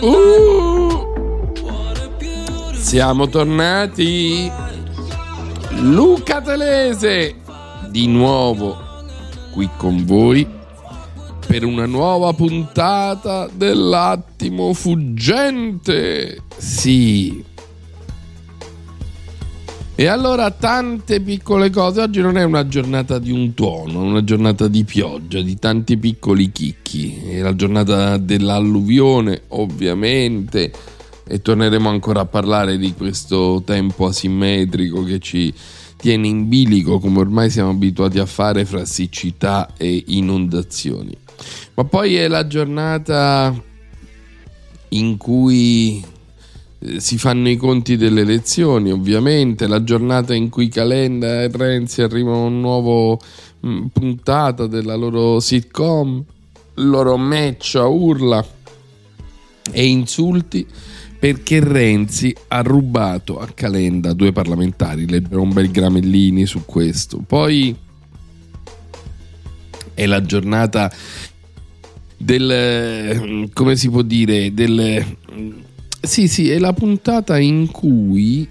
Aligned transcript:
Uh, 0.00 1.12
siamo 2.72 3.28
tornati. 3.28 4.50
Luca 5.80 6.40
Telese 6.40 7.36
di 7.88 8.06
nuovo 8.06 8.76
qui 9.52 9.68
con 9.76 10.04
voi 10.04 10.46
per 11.46 11.64
una 11.64 11.84
nuova 11.84 12.32
puntata 12.32 13.46
dell'attimo 13.52 14.72
fuggente. 14.72 16.44
Sì. 16.56 17.44
E 20.00 20.06
allora 20.06 20.50
tante 20.50 21.20
piccole 21.20 21.68
cose. 21.68 22.00
Oggi 22.00 22.22
non 22.22 22.38
è 22.38 22.42
una 22.42 22.66
giornata 22.66 23.18
di 23.18 23.30
un 23.30 23.52
tuono, 23.52 24.00
una 24.00 24.24
giornata 24.24 24.66
di 24.66 24.82
pioggia, 24.82 25.42
di 25.42 25.58
tanti 25.58 25.98
piccoli 25.98 26.50
chicchi. 26.50 27.20
È 27.26 27.40
la 27.40 27.54
giornata 27.54 28.16
dell'alluvione, 28.16 29.42
ovviamente. 29.48 30.72
E 31.28 31.42
torneremo 31.42 31.90
ancora 31.90 32.20
a 32.20 32.24
parlare 32.24 32.78
di 32.78 32.94
questo 32.94 33.62
tempo 33.62 34.06
asimmetrico 34.06 35.04
che 35.04 35.18
ci 35.18 35.52
tiene 35.98 36.28
in 36.28 36.48
bilico, 36.48 36.98
come 36.98 37.18
ormai 37.18 37.50
siamo 37.50 37.68
abituati 37.68 38.18
a 38.18 38.24
fare, 38.24 38.64
fra 38.64 38.86
siccità 38.86 39.74
e 39.76 40.04
inondazioni. 40.06 41.14
Ma 41.74 41.84
poi 41.84 42.14
è 42.14 42.26
la 42.26 42.46
giornata 42.46 43.54
in 44.88 45.18
cui 45.18 46.02
si 46.96 47.18
fanno 47.18 47.48
i 47.50 47.56
conti 47.56 47.96
delle 47.96 48.22
elezioni, 48.22 48.90
ovviamente, 48.90 49.66
la 49.66 49.84
giornata 49.84 50.34
in 50.34 50.48
cui 50.48 50.68
Calenda 50.68 51.42
e 51.42 51.50
Renzi 51.52 52.00
arrivano 52.00 52.44
a 52.44 52.46
una 52.46 52.58
nuova 52.58 53.18
mm, 53.66 53.86
puntata 53.92 54.66
della 54.66 54.94
loro 54.94 55.40
sitcom, 55.40 56.24
loro 56.74 57.16
match 57.18 57.74
a 57.76 57.86
urla 57.86 58.44
e 59.72 59.86
insulti 59.86 60.66
perché 61.18 61.60
Renzi 61.62 62.34
ha 62.48 62.62
rubato 62.62 63.38
a 63.38 63.46
Calenda 63.52 64.14
due 64.14 64.32
parlamentari, 64.32 65.06
leggerò 65.06 65.42
un 65.42 65.52
bel 65.52 65.70
gramellini 65.70 66.46
su 66.46 66.64
questo. 66.64 67.18
Poi 67.18 67.76
è 69.92 70.06
la 70.06 70.22
giornata 70.22 70.90
del 72.16 73.50
come 73.52 73.76
si 73.76 73.90
può 73.90 74.00
dire 74.00 74.54
del 74.54 75.04
sì 76.00 76.28
sì 76.28 76.50
è 76.50 76.58
la 76.58 76.72
puntata 76.72 77.38
in 77.38 77.70
cui 77.70 78.48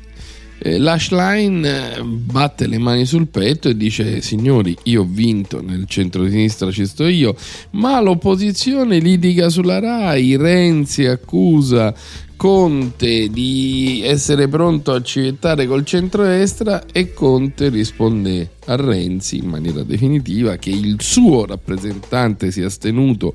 eh, 0.62 0.78
Lashline 0.78 1.96
eh, 1.98 2.04
batte 2.04 2.68
le 2.68 2.78
mani 2.78 3.06
sul 3.06 3.28
petto 3.28 3.70
e 3.70 3.78
dice 3.78 4.22
signori 4.22 4.76
io 4.84 5.02
ho 5.02 5.08
vinto 5.10 5.62
nel 5.62 5.86
centro-sinistra 5.88 6.72
ci 6.72 6.86
sto 6.86 7.08
io. 7.08 7.36
Ma 7.72 8.00
l'opposizione 8.02 9.00
litiga 9.00 9.50
sulla 9.50 9.80
RAI 9.80 10.36
Renzi 10.36 11.06
accusa 11.06 11.94
Conte 12.36 13.28
di 13.30 14.02
essere 14.02 14.48
pronto 14.48 14.94
a 14.94 15.02
civettare 15.02 15.68
col 15.68 15.84
centro-destra 15.84 16.86
e 16.92 17.14
Conte 17.14 17.68
risponde 17.68 18.52
a 18.68 18.78
Renzi 18.78 19.40
in 19.40 19.48
maniera 19.48 19.84
definitiva 19.84 20.56
che 20.56 20.70
il 20.70 20.96
suo 21.00 21.46
rappresentante 21.46 22.52
si 22.52 22.62
è 22.62 22.66
astenuto 22.66 23.34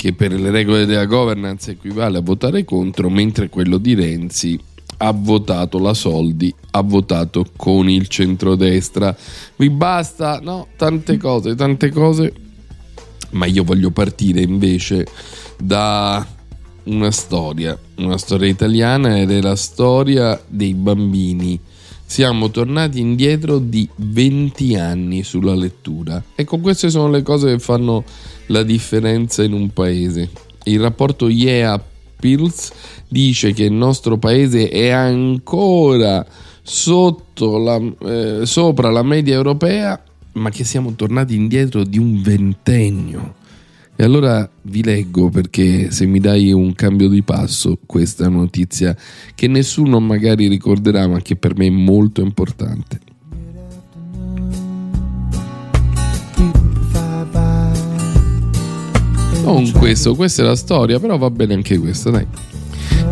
che 0.00 0.14
per 0.14 0.32
le 0.32 0.50
regole 0.50 0.86
della 0.86 1.04
governance 1.04 1.72
equivale 1.72 2.16
a 2.16 2.22
votare 2.22 2.64
contro, 2.64 3.10
mentre 3.10 3.50
quello 3.50 3.76
di 3.76 3.92
Renzi 3.92 4.58
ha 4.96 5.12
votato 5.12 5.78
la 5.78 5.92
soldi, 5.92 6.54
ha 6.70 6.80
votato 6.80 7.44
con 7.54 7.86
il 7.90 8.08
centrodestra. 8.08 9.14
Vi 9.56 9.68
basta, 9.68 10.40
no? 10.42 10.68
Tante 10.78 11.18
cose, 11.18 11.54
tante 11.54 11.90
cose. 11.90 12.32
Ma 13.32 13.44
io 13.44 13.62
voglio 13.62 13.90
partire 13.90 14.40
invece 14.40 15.06
da 15.58 16.26
una 16.84 17.10
storia, 17.10 17.78
una 17.96 18.16
storia 18.16 18.48
italiana 18.48 19.18
ed 19.18 19.30
è 19.30 19.42
la 19.42 19.54
storia 19.54 20.42
dei 20.48 20.72
bambini. 20.72 21.60
Siamo 22.10 22.50
tornati 22.50 22.98
indietro 22.98 23.60
di 23.60 23.88
20 23.94 24.74
anni 24.74 25.22
sulla 25.22 25.54
lettura. 25.54 26.20
Ecco, 26.34 26.58
queste 26.58 26.90
sono 26.90 27.08
le 27.08 27.22
cose 27.22 27.52
che 27.52 27.58
fanno 27.60 28.02
la 28.46 28.64
differenza 28.64 29.44
in 29.44 29.52
un 29.52 29.68
paese. 29.68 30.28
Il 30.64 30.80
rapporto 30.80 31.28
IEA 31.28 31.80
Pills 32.18 32.72
dice 33.06 33.52
che 33.52 33.62
il 33.62 33.72
nostro 33.72 34.18
paese 34.18 34.68
è 34.68 34.88
ancora 34.88 36.26
la, 37.38 37.80
eh, 38.02 38.40
sopra 38.44 38.90
la 38.90 39.04
media 39.04 39.34
europea, 39.34 40.02
ma 40.32 40.50
che 40.50 40.64
siamo 40.64 40.94
tornati 40.94 41.36
indietro 41.36 41.84
di 41.84 41.98
un 41.98 42.20
ventennio. 42.22 43.34
E 44.00 44.02
allora 44.02 44.48
vi 44.62 44.82
leggo 44.82 45.28
perché 45.28 45.90
se 45.90 46.06
mi 46.06 46.20
dai 46.20 46.52
un 46.52 46.72
cambio 46.72 47.06
di 47.06 47.22
passo, 47.22 47.76
questa 47.84 48.30
notizia 48.30 48.96
che 49.34 49.46
nessuno 49.46 50.00
magari 50.00 50.48
ricorderà, 50.48 51.06
ma 51.06 51.20
che 51.20 51.36
per 51.36 51.54
me 51.54 51.66
è 51.66 51.68
molto 51.70 52.22
importante. 52.22 52.98
Non 59.44 59.70
questo, 59.72 60.14
questa 60.14 60.44
è 60.44 60.46
la 60.46 60.56
storia, 60.56 60.98
però 60.98 61.18
va 61.18 61.28
bene 61.28 61.52
anche 61.52 61.76
questa, 61.76 62.08
dai. 62.08 62.26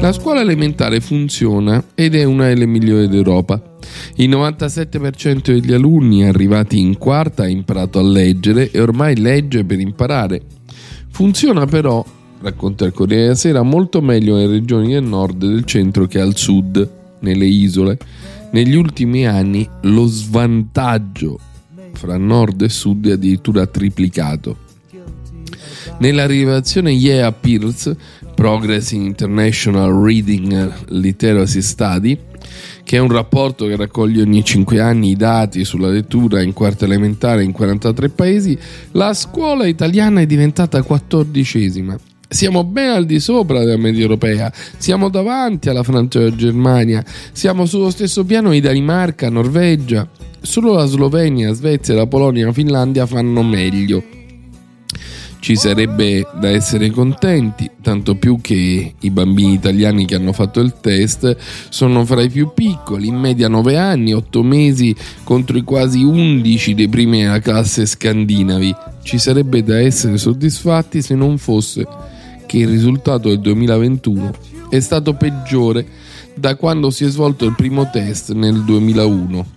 La 0.01 0.13
scuola 0.13 0.41
elementare 0.41 1.01
funziona 1.01 1.85
ed 1.95 2.15
è 2.15 2.25
una 2.25 2.47
delle 2.47 2.65
migliori 2.65 3.09
d'Europa. 3.09 3.77
Il 4.15 4.31
97% 4.31 5.53
degli 5.53 5.75
alunni 5.75 6.25
arrivati 6.25 6.81
in 6.81 6.97
quarta 6.97 7.43
ha 7.43 7.49
imparato 7.49 7.99
a 7.99 8.03
leggere 8.03 8.71
e 8.71 8.81
ormai 8.81 9.19
legge 9.19 9.65
per 9.65 9.81
imparare. 9.81 10.57
Funziona 11.19 11.67
però, 11.67 12.05
racconta 12.43 12.85
il 12.85 12.93
Corriere 12.93 13.23
della 13.23 13.35
Sera, 13.35 13.63
molto 13.65 14.01
meglio 14.01 14.37
nelle 14.37 14.53
regioni 14.53 14.93
del 14.93 15.03
nord 15.03 15.43
e 15.43 15.49
del 15.49 15.65
centro 15.65 16.07
che 16.07 16.21
al 16.21 16.37
sud, 16.37 16.89
nelle 17.19 17.45
isole. 17.45 17.99
Negli 18.53 18.77
ultimi 18.77 19.27
anni 19.27 19.69
lo 19.81 20.07
svantaggio 20.07 21.37
fra 21.95 22.17
nord 22.17 22.63
e 22.63 22.69
sud 22.69 23.09
è 23.09 23.13
addirittura 23.15 23.67
triplicato. 23.67 24.59
Nella 25.99 26.25
rilevazione 26.25 26.93
IEA 26.93 27.33
Peers, 27.33 27.97
Progress 28.37 28.93
in 28.93 29.03
International 29.03 29.93
Reading 30.01 30.73
Literacy 30.91 31.63
Study, 31.63 32.17
che 32.89 32.97
è 32.97 33.01
un 33.01 33.11
rapporto 33.11 33.67
che 33.67 33.77
raccoglie 33.77 34.23
ogni 34.23 34.43
5 34.43 34.81
anni 34.81 35.11
i 35.11 35.15
dati 35.15 35.63
sulla 35.67 35.91
lettura 35.91 36.41
in 36.41 36.55
quarta 36.55 36.87
elementare 36.87 37.45
in 37.45 37.53
43 37.53 38.09
paesi, 38.09 38.59
la 38.93 39.13
scuola 39.13 39.67
italiana 39.67 40.23
è 40.23 40.27
diventata 40.27 40.83
quattordicesima. 40.83 41.99
Siamo 42.27 42.65
ben 42.65 42.89
al 42.89 43.05
di 43.05 43.21
sopra 43.21 43.59
della 43.59 43.77
media 43.77 44.01
europea, 44.01 44.51
siamo 44.79 45.11
davanti 45.11 45.69
alla 45.69 45.83
Francia 45.83 46.19
e 46.19 46.23
alla 46.23 46.35
Germania, 46.35 47.05
siamo 47.31 47.67
sullo 47.67 47.91
stesso 47.91 48.25
piano 48.25 48.53
di 48.53 48.61
Danimarca, 48.61 49.29
Norvegia. 49.29 50.09
Solo 50.41 50.73
la 50.73 50.87
Slovenia, 50.87 51.53
Svezia, 51.53 51.95
la 51.95 52.07
Polonia 52.07 52.45
e 52.45 52.47
la 52.47 52.53
Finlandia 52.55 53.05
fanno 53.05 53.43
meglio. 53.43 54.18
Ci 55.41 55.57
sarebbe 55.57 56.27
da 56.39 56.49
essere 56.49 56.91
contenti, 56.91 57.71
tanto 57.81 58.17
più 58.17 58.39
che 58.41 58.95
i 58.99 59.11
bambini 59.11 59.55
italiani 59.55 60.05
che 60.05 60.17
hanno 60.17 60.33
fatto 60.33 60.61
il 60.61 60.75
test 60.81 61.37
sono 61.71 62.05
fra 62.05 62.23
i 62.23 62.29
più 62.29 62.53
piccoli, 62.53 63.07
in 63.07 63.17
media 63.17 63.49
9 63.49 63.77
anni, 63.77 64.13
8 64.13 64.43
mesi 64.43 64.95
contro 65.25 65.57
i 65.57 65.63
quasi 65.63 66.03
11 66.03 66.75
dei 66.75 66.89
primi 66.89 67.23
della 67.23 67.39
classe 67.39 67.87
scandinavi. 67.87 68.75
Ci 69.03 69.19
sarebbe 69.19 69.63
da 69.63 69.81
essere 69.81 70.19
soddisfatti 70.19 71.01
se 71.01 71.15
non 71.15 71.39
fosse 71.39 71.87
che 72.47 72.59
il 72.59 72.69
risultato 72.69 73.29
del 73.29 73.41
2021 73.41 74.33
è 74.69 74.81
stato 74.81 75.15
peggiore 75.15 75.87
da 76.35 76.57
quando 76.57 76.91
si 76.91 77.05
è 77.05 77.09
svolto 77.09 77.45
il 77.45 77.55
primo 77.55 77.89
test 77.91 78.33
nel 78.33 78.65
2001 78.65 79.57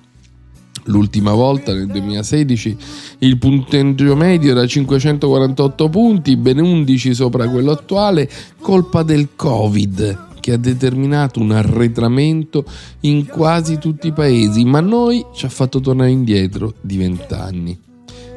L'ultima 0.86 1.34
volta, 1.34 1.74
nel 1.74 1.88
2016, 1.88 2.78
il 3.20 3.38
punteggio 3.38 4.16
medio 4.16 4.52
era 4.52 4.66
548 4.66 5.90
punti, 5.90 6.36
ben 6.36 6.60
11 6.60 7.14
sopra 7.14 7.48
quello 7.48 7.72
attuale, 7.72 8.30
colpa 8.60 9.04
del 9.04 9.30
Covid 9.36 10.30
che 10.42 10.54
ha 10.54 10.58
determinato 10.58 11.40
un 11.40 11.52
arretramento 11.52 12.66
in 13.02 13.28
quasi 13.28 13.78
tutti 13.78 14.08
i 14.08 14.12
paesi, 14.12 14.66
ma 14.66 14.80
noi 14.80 15.24
ci 15.36 15.46
ha 15.46 15.50
fatto 15.50 15.80
tornare 15.80 16.10
indietro 16.10 16.74
di 16.82 16.98
vent'anni. 16.98 17.80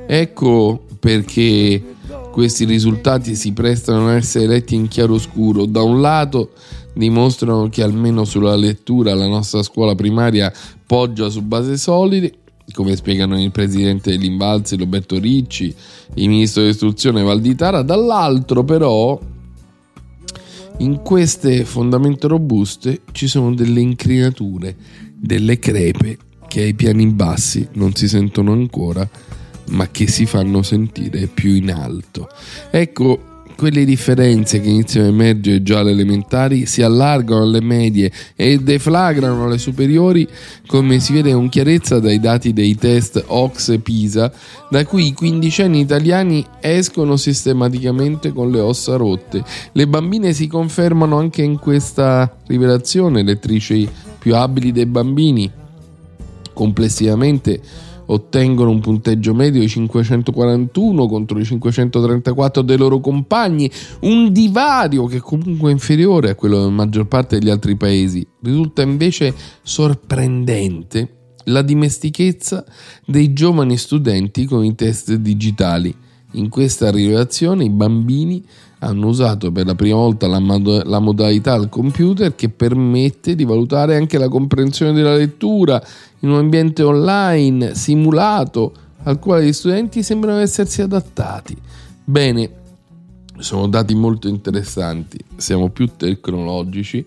Ecco 0.07 0.85
perché 1.01 1.83
questi 2.31 2.65
risultati 2.65 3.35
si 3.35 3.53
prestano 3.53 4.09
a 4.09 4.17
essere 4.17 4.47
letti 4.47 4.75
in 4.75 4.89
chiaroscuro. 4.89 5.65
Da 5.65 5.83
un 5.83 6.01
lato 6.01 6.51
dimostrano 6.95 7.69
che 7.69 7.83
almeno 7.83 8.25
sulla 8.25 8.57
lettura 8.57 9.15
la 9.15 9.27
nostra 9.27 9.63
scuola 9.63 9.95
primaria 9.95 10.53
poggia 10.87 11.29
su 11.29 11.43
base 11.43 11.77
solide, 11.77 12.33
come 12.73 12.97
spiegano 12.97 13.41
il 13.41 13.51
presidente 13.51 14.11
dell'Invalsi 14.11 14.77
Roberto 14.77 15.19
Ricci, 15.19 15.75
il 16.15 16.29
ministro 16.29 16.63
dell'istruzione 16.63 17.23
Valditara, 17.23 17.83
dall'altro 17.83 18.65
però 18.65 19.21
in 20.79 21.03
queste 21.03 21.65
fondamenta 21.65 22.27
robuste 22.27 23.03
ci 23.13 23.29
sono 23.29 23.55
delle 23.55 23.81
incrinature, 23.81 24.77
delle 25.15 25.59
crepe 25.59 26.19
che 26.49 26.63
ai 26.63 26.75
piani 26.75 27.07
bassi 27.09 27.69
non 27.75 27.95
si 27.95 28.09
sentono 28.09 28.53
ancora, 28.53 29.09
ma 29.71 29.89
che 29.89 30.09
si 30.09 30.27
fanno 30.27 30.63
sentire 30.63 31.27
più 31.27 31.55
in 31.55 31.71
alto. 31.73 32.29
Ecco, 32.71 33.34
quelle 33.57 33.85
differenze 33.85 34.61
che 34.61 34.69
iniziano 34.69 35.07
a 35.07 35.11
emergere 35.11 35.63
già 35.63 35.81
alle 35.81 35.93
elementari 35.93 36.67
si 36.67 36.83
allargano 36.83 37.43
alle 37.43 37.61
medie 37.61 38.11
e 38.35 38.59
deflagrano 38.59 39.45
alle 39.45 39.59
superiori 39.59 40.29
come 40.67 41.01
si 41.01 41.13
vede 41.13 41.33
con 41.33 41.49
chiarezza 41.49 42.01
dai 42.01 42.21
dati 42.21 42.53
dei 42.53 42.75
test 42.75 43.23
Ox 43.27 43.69
e 43.71 43.79
Pisa 43.79 44.33
da 44.69 44.85
cui 44.85 45.07
i 45.07 45.13
quindicenni 45.13 45.81
italiani 45.81 46.45
escono 46.61 47.17
sistematicamente 47.17 48.33
con 48.33 48.51
le 48.51 48.61
ossa 48.61 48.97
rotte. 48.97 49.43
Le 49.73 49.87
bambine 49.87 50.33
si 50.33 50.47
confermano 50.47 51.19
anche 51.19 51.43
in 51.43 51.59
questa 51.59 52.39
rivelazione, 52.47 53.23
lettrici 53.23 53.89
più 54.19 54.35
abili 54.35 54.73
dei 54.73 54.87
bambini. 54.87 55.51
Complessivamente 56.53 57.61
ottengono 58.07 58.71
un 58.71 58.81
punteggio 58.81 59.35
medio 59.35 59.61
di 59.61 59.69
541 59.69 61.07
contro 61.07 61.39
i 61.39 61.45
534 61.45 62.63
dei 62.63 62.77
loro 62.77 63.01
compagni, 63.01 63.71
un 64.01 64.33
divario 64.33 65.07
che 65.07 65.21
comunque 65.21 65.71
è 65.71 65.73
inferiore 65.73 66.31
a 66.31 66.35
quello 66.35 66.59
della 66.59 66.71
maggior 66.71 67.07
parte 67.07 67.39
degli 67.39 67.51
altri 67.51 67.77
paesi. 67.77 68.27
Risulta 68.43 68.83
invece 68.83 69.35
sorprendente 69.63 71.23
la 71.45 71.63
dimestichezza 71.63 72.65
dei 73.05 73.33
giovani 73.33 73.77
studenti 73.77 74.47
con 74.47 74.65
i 74.65 74.75
test 74.75 75.15
digitali. 75.15 75.95
In 76.35 76.49
questa 76.49 76.91
rivelazione 76.91 77.65
i 77.65 77.71
bambini 77.71 78.45
hanno 78.81 79.07
usato 79.07 79.53
per 79.53 79.67
la 79.67 79.75
prima 79.75 79.97
volta 79.97 80.27
la, 80.27 80.41
mod- 80.41 80.85
la, 80.85 80.99
modalità 80.99 81.55
al 81.55 81.69
computer 81.69 82.35
che 82.35 82.49
permette 82.49 83.35
di 83.35 83.45
valutare 83.45 83.97
anche 83.97 84.19
la 84.19 84.29
comprensione 84.29 84.93
della 84.93 85.15
lettura 85.15 85.83
in 86.21 86.31
un 86.31 86.37
ambiente 86.37 86.83
online 86.83 87.75
simulato 87.75 88.73
al 89.05 89.19
quale 89.19 89.47
gli 89.47 89.53
studenti 89.53 90.03
sembrano 90.03 90.39
essersi 90.39 90.83
adattati. 90.83 91.57
Bene, 92.05 92.51
sono 93.39 93.69
dati 93.69 93.95
molto 93.95 94.29
interessanti, 94.29 95.19
siamo 95.37 95.71
più 95.71 95.91
tecnologici, 95.97 97.05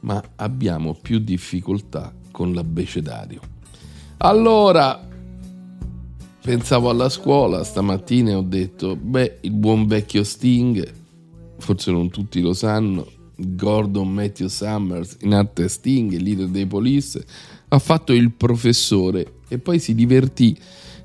ma 0.00 0.22
abbiamo 0.36 0.96
più 1.00 1.18
difficoltà 1.18 2.12
con 2.30 2.52
l'abbecedario. 2.54 3.40
Allora, 4.18 5.08
pensavo 6.50 6.90
alla 6.90 7.08
scuola 7.08 7.62
stamattina 7.62 8.30
e 8.30 8.34
ho 8.34 8.42
detto, 8.42 8.96
beh, 8.96 9.38
il 9.42 9.52
buon 9.52 9.86
vecchio 9.86 10.24
Sting 10.24 10.98
forse 11.60 11.92
non 11.92 12.10
tutti 12.10 12.40
lo 12.40 12.52
sanno, 12.52 13.06
Gordon 13.36 14.12
Matthew 14.12 14.48
Summers, 14.48 15.18
in 15.20 15.34
arte 15.34 15.68
Sting, 15.68 16.10
il 16.12 16.22
leader 16.22 16.48
dei 16.48 16.66
Police, 16.66 17.24
ha 17.68 17.78
fatto 17.78 18.12
il 18.12 18.32
professore 18.32 19.34
e 19.46 19.58
poi 19.58 19.78
si 19.78 19.94
divertì 19.94 20.58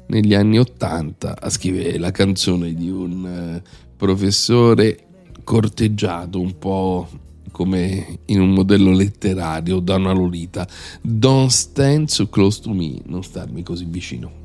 negli 0.07 0.33
anni 0.33 0.57
Ottanta 0.57 1.39
a 1.39 1.49
scrivere 1.49 1.97
la 1.99 2.11
canzone 2.11 2.73
di 2.73 2.89
un 2.89 3.61
uh, 3.61 3.69
professore 3.95 5.05
corteggiato 5.43 6.39
un 6.39 6.57
po' 6.57 7.07
come 7.51 8.19
in 8.25 8.41
un 8.41 8.49
modello 8.49 8.91
letterario 8.91 9.79
da 9.79 9.95
una 9.95 10.11
Lolita. 10.11 10.67
Don't 11.01 11.49
stand 11.49 12.07
so 12.07 12.27
close 12.29 12.61
to 12.61 12.73
me, 12.73 12.99
non 13.05 13.23
starmi 13.23 13.61
così 13.61 13.85
vicino. 13.85 14.44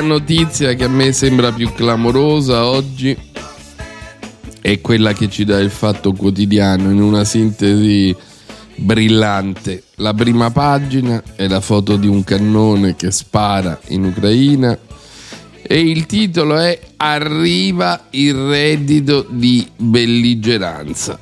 Notizia 0.00 0.74
che 0.74 0.84
a 0.84 0.88
me 0.88 1.12
sembra 1.12 1.52
più 1.52 1.72
clamorosa 1.72 2.66
oggi 2.66 3.16
è 4.60 4.80
quella 4.80 5.12
che 5.12 5.28
ci 5.28 5.44
dà 5.44 5.58
il 5.58 5.70
fatto 5.70 6.12
quotidiano 6.12 6.90
in 6.90 7.00
una 7.00 7.24
sintesi 7.24 8.14
brillante. 8.76 9.84
La 9.96 10.14
prima 10.14 10.50
pagina 10.50 11.22
è 11.34 11.46
la 11.48 11.60
foto 11.60 11.96
di 11.96 12.06
un 12.06 12.24
cannone 12.24 12.96
che 12.96 13.10
spara 13.10 13.78
in 13.88 14.04
Ucraina 14.04 14.78
e 15.62 15.78
il 15.78 16.06
titolo 16.06 16.56
è 16.56 16.78
Arriva 16.96 18.06
il 18.10 18.34
reddito 18.34 19.26
di 19.28 19.66
belligeranza. 19.76 21.18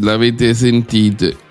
L'avete 0.00 0.54
sentito? 0.54 1.48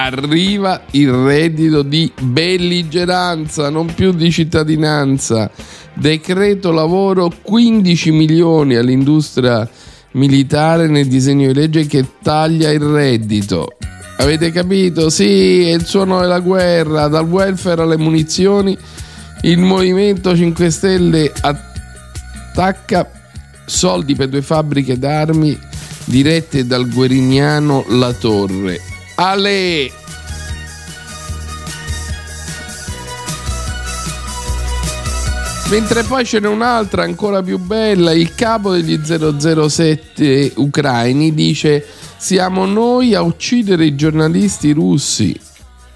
Arriva 0.00 0.82
il 0.92 1.10
reddito 1.10 1.82
di 1.82 2.10
belligeranza, 2.20 3.68
non 3.68 3.92
più 3.92 4.12
di 4.12 4.30
cittadinanza. 4.30 5.50
Decreto 5.92 6.70
lavoro 6.70 7.32
15 7.42 8.12
milioni 8.12 8.76
all'industria 8.76 9.68
militare 10.12 10.86
nel 10.86 11.08
disegno 11.08 11.48
di 11.48 11.58
legge 11.58 11.86
che 11.88 12.06
taglia 12.22 12.70
il 12.70 12.80
reddito. 12.80 13.76
Avete 14.18 14.52
capito? 14.52 15.10
Sì, 15.10 15.68
è 15.68 15.72
il 15.72 15.84
suono 15.84 16.20
della 16.20 16.38
guerra, 16.38 17.08
dal 17.08 17.26
welfare 17.26 17.82
alle 17.82 17.98
munizioni. 17.98 18.78
Il 19.42 19.58
Movimento 19.58 20.36
5 20.36 20.70
Stelle 20.70 21.32
attacca 21.40 23.10
soldi 23.66 24.14
per 24.14 24.28
due 24.28 24.42
fabbriche 24.42 24.96
d'armi 24.96 25.58
dirette 26.04 26.64
dal 26.68 26.88
gueriniano 26.88 27.84
La 27.88 28.12
Torre. 28.12 28.97
Ale! 29.20 29.90
Mentre 35.70 36.04
poi 36.04 36.24
ce 36.24 36.38
n'è 36.38 36.46
un'altra 36.46 37.02
ancora 37.02 37.42
più 37.42 37.58
bella, 37.58 38.12
il 38.12 38.34
capo 38.36 38.70
degli 38.70 39.00
007 39.04 40.52
ucraini 40.54 41.34
dice 41.34 41.84
siamo 42.16 42.64
noi 42.64 43.14
a 43.14 43.22
uccidere 43.22 43.86
i 43.86 43.96
giornalisti 43.96 44.70
russi. 44.70 45.38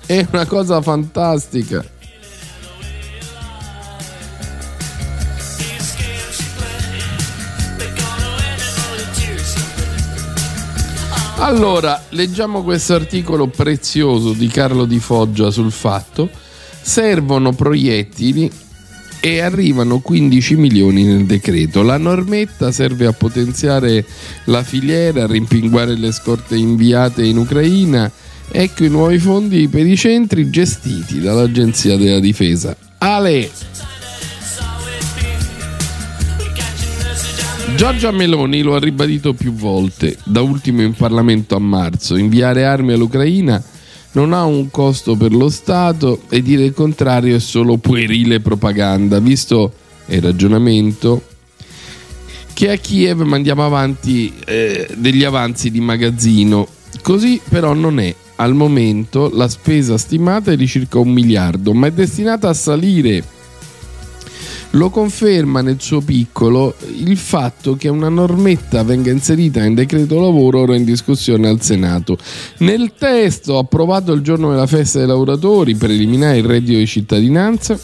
È 0.05 0.27
una 0.33 0.45
cosa 0.47 0.83
fantastica. 0.83 1.85
Allora, 11.43 12.01
leggiamo 12.11 12.63
questo 12.63 12.95
articolo 12.95 13.49
prezioso 13.49 14.33
di 14.33 14.47
Carlo 14.47 14.85
Di 14.85 15.01
Foggia 15.01 15.51
sul 15.51 15.73
fatto. 15.73 16.31
Servono 16.81 17.53
proiettili 17.53 18.49
e 19.21 19.41
arrivano 19.41 19.99
15 19.99 20.55
milioni 20.55 21.03
nel 21.03 21.27
decreto. 21.27 21.83
La 21.83 21.99
normetta 21.99 22.71
serve 22.71 23.07
a 23.07 23.13
potenziare 23.13 24.05
la 24.45 24.63
filiera, 24.63 25.25
a 25.25 25.27
rimpinguare 25.27 25.97
le 25.97 26.13
scorte 26.13 26.55
inviate 26.55 27.25
in 27.25 27.39
Ucraina. 27.39 28.09
Ecco 28.49 28.85
i 28.85 28.89
nuovi 28.89 29.19
fondi 29.19 29.67
per 29.67 29.85
i 29.85 29.97
centri 29.97 30.49
gestiti 30.49 31.19
dall'Agenzia 31.19 31.97
della 31.97 32.21
Difesa. 32.21 32.77
Ale! 32.99 33.51
Giorgia 37.77 38.11
Meloni 38.11 38.63
lo 38.63 38.75
ha 38.75 38.79
ribadito 38.79 39.33
più 39.33 39.53
volte, 39.53 40.17
da 40.25 40.41
ultimo 40.41 40.83
in 40.83 40.95
Parlamento 40.95 41.57
a 41.57 41.59
marzo, 41.59 42.17
inviare 42.17 42.65
armi 42.65 42.93
all'Ucraina 42.93 43.63
non 44.13 44.33
ha 44.33 44.45
un 44.45 44.71
costo 44.71 45.17
per 45.17 45.33
lo 45.33 45.49
Stato 45.49 46.23
e 46.29 46.43
dire 46.43 46.65
il 46.65 46.75
contrario 46.75 47.37
è 47.37 47.39
solo 47.39 47.79
puerile 47.79 48.41
propaganda, 48.41 49.19
visto 49.19 49.73
il 50.07 50.21
ragionamento 50.21 51.23
che 52.53 52.71
a 52.71 52.77
Kiev 52.77 53.23
mandiamo 53.23 53.65
avanti 53.65 54.33
eh, 54.45 54.89
degli 54.97 55.25
avanzi 55.25 55.71
di 55.71 55.81
magazzino. 55.81 56.69
Così 57.03 57.41
però 57.49 57.73
non 57.73 57.99
è. 57.99 58.15
Al 58.37 58.55
momento 58.55 59.31
la 59.33 59.49
spesa 59.49 59.97
stimata 59.97 60.53
è 60.53 60.57
di 60.57 60.67
circa 60.67 60.99
un 60.99 61.11
miliardo, 61.11 61.73
ma 61.73 61.87
è 61.87 61.93
destinata 61.93 62.49
a 62.49 62.55
salire 62.55 63.25
lo 64.73 64.91
conferma 64.91 65.61
nel 65.61 65.81
suo 65.81 66.01
piccolo 66.01 66.75
il 67.05 67.17
fatto 67.17 67.77
che 67.77 67.89
una 67.89 68.09
normetta 68.09 68.83
venga 68.85 69.11
inserita 69.11 69.65
in 69.65 69.75
decreto 69.75 70.21
lavoro 70.21 70.61
ora 70.61 70.77
in 70.77 70.85
discussione 70.85 71.49
al 71.49 71.61
Senato. 71.61 72.17
Nel 72.59 72.93
testo 72.97 73.59
approvato 73.59 74.13
il 74.13 74.23
giorno 74.23 74.51
della 74.51 74.67
festa 74.67 74.99
dei 74.99 75.09
lavoratori 75.09 75.75
per 75.75 75.91
eliminare 75.91 76.39
il 76.39 76.45
reddito 76.45 76.79
di 76.79 76.87
cittadinanza, 76.87 77.79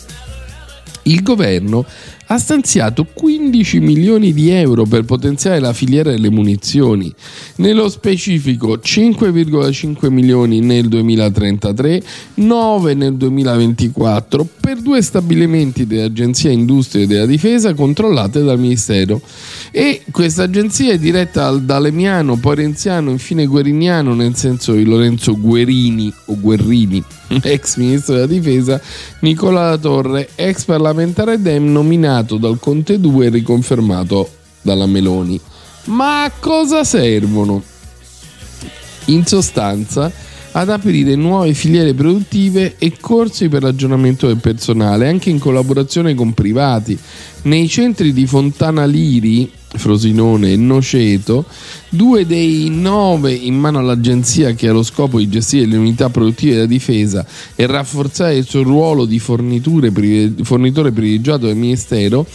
il 1.03 1.23
governo 1.23 1.85
ha 2.31 2.37
stanziato 2.37 3.07
15 3.11 3.81
milioni 3.81 4.35
di 4.35 4.51
euro 4.51 4.85
per 4.85 5.05
potenziare 5.05 5.61
la 5.61 5.73
filiera 5.73 6.11
delle 6.11 6.29
munizioni, 6.29 7.13
nello 7.57 7.89
specifico 7.89 8.77
5,5 8.77 10.11
milioni 10.11 10.61
nel 10.61 10.89
2033, 10.89 12.03
9 12.35 12.95
nel 12.95 13.15
2024 13.15 14.47
per 14.61 14.81
due 14.81 15.01
stabilimenti 15.01 15.87
dell'Agenzia 15.87 16.51
Industria 16.51 17.07
della 17.07 17.25
Difesa 17.25 17.73
controllate 17.73 18.43
dal 18.43 18.59
Ministero. 18.59 19.21
E 19.71 20.03
questa 20.11 20.43
agenzia 20.43 20.93
è 20.93 20.99
diretta 20.99 21.51
da 21.53 21.79
Lemiano, 21.79 22.37
poi 22.37 22.57
Renziano, 22.57 23.11
infine 23.11 23.47
Gueriniano, 23.47 24.15
nel 24.15 24.37
senso 24.37 24.73
di 24.75 24.85
Lorenzo 24.85 25.39
Guerini 25.39 26.13
o 26.27 26.39
Guerrini, 26.39 27.03
ex 27.43 27.77
ministro 27.77 28.15
della 28.15 28.27
Difesa, 28.27 28.81
Nicola 29.21 29.71
La 29.71 29.79
Torre, 29.79 30.29
ex 30.35 30.65
parlamentare 30.65 31.41
Dem 31.41 31.71
nominato 31.73 32.17
nominato 32.19 32.37
dal 32.37 32.59
Conte 32.59 32.99
2 32.99 33.27
e 33.27 33.31
riconfermato 33.31 34.29
dalla 34.63 34.87
Meloni. 34.87 35.41
Ma 35.85 36.25
a 36.25 36.31
cosa 36.31 36.85
servono? 36.85 37.63
In 39.07 39.25
sostanza, 39.25 40.11
ad 40.53 40.69
aprire 40.69 41.15
nuove 41.15 41.55
filiere 41.55 41.95
produttive 41.95 42.77
e 42.79 42.97
corsi 43.01 43.49
per 43.49 43.63
ragionamento 43.63 44.27
del 44.27 44.39
personale, 44.39 45.09
anche 45.09 45.31
in 45.31 45.39
collaborazione 45.39 46.15
con 46.15 46.35
privati. 46.35 46.99
Nei 47.43 47.69
centri 47.69 48.13
di 48.13 48.27
Fontana 48.27 48.85
Liri, 48.85 49.51
Frosinone 49.77 50.53
e 50.53 50.57
Noceto, 50.57 51.45
due 51.89 52.27
dei 52.27 52.69
nove 52.71 53.33
in 53.33 53.55
mano 53.55 53.79
all'agenzia 53.79 54.53
che 54.53 54.69
ha 54.69 54.73
lo 54.73 54.83
scopo 54.83 55.19
di 55.19 55.29
gestire 55.29 55.67
le 55.67 55.77
unità 55.77 56.09
produttive 56.09 56.55
della 56.55 56.67
difesa 56.67 57.25
e 57.55 57.67
rafforzare 57.67 58.37
il 58.37 58.47
suo 58.47 58.63
ruolo 58.63 59.05
di 59.05 59.19
fornitore 59.19 59.91
privilegiato 59.91 61.47
del 61.47 61.57
Ministero, 61.57 62.27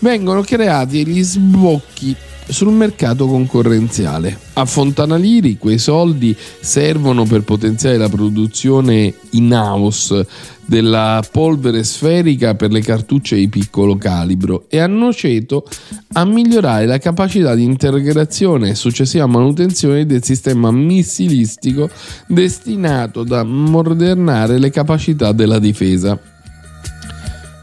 vengono 0.00 0.42
creati 0.42 1.06
gli 1.06 1.22
sbocchi 1.22 2.14
sul 2.52 2.72
mercato 2.72 3.26
concorrenziale. 3.26 4.38
A 4.54 4.64
Fontana 4.64 5.16
Liri 5.16 5.56
quei 5.58 5.78
soldi 5.78 6.36
servono 6.60 7.24
per 7.24 7.42
potenziare 7.42 7.96
la 7.96 8.08
produzione 8.08 9.12
in-house 9.30 10.26
della 10.64 11.22
polvere 11.30 11.82
sferica 11.82 12.54
per 12.54 12.70
le 12.70 12.80
cartucce 12.80 13.36
di 13.36 13.48
piccolo 13.48 13.96
calibro 13.96 14.66
e 14.68 14.78
a 14.78 14.86
Noceto 14.86 15.66
a 16.12 16.24
migliorare 16.24 16.86
la 16.86 16.98
capacità 16.98 17.54
di 17.54 17.64
integrazione 17.64 18.70
e 18.70 18.74
successiva 18.74 19.26
manutenzione 19.26 20.06
del 20.06 20.22
sistema 20.22 20.70
missilistico 20.70 21.90
destinato 22.26 23.20
ad 23.20 23.32
ammodernare 23.32 24.58
le 24.58 24.70
capacità 24.70 25.32
della 25.32 25.58
difesa. 25.58 26.31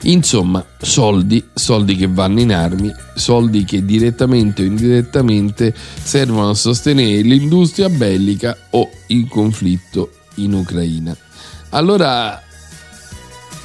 Insomma, 0.03 0.65
soldi, 0.79 1.45
soldi 1.53 1.95
che 1.95 2.07
vanno 2.07 2.39
in 2.39 2.53
armi, 2.53 2.91
soldi 3.15 3.65
che 3.65 3.83
direttamente 3.83 4.61
o 4.61 4.65
indirettamente 4.65 5.73
servono 5.75 6.49
a 6.49 6.53
sostenere 6.53 7.21
l'industria 7.21 7.89
bellica 7.89 8.55
o 8.71 8.89
il 9.07 9.27
conflitto 9.27 10.11
in 10.35 10.53
Ucraina. 10.53 11.15
Allora, 11.69 12.41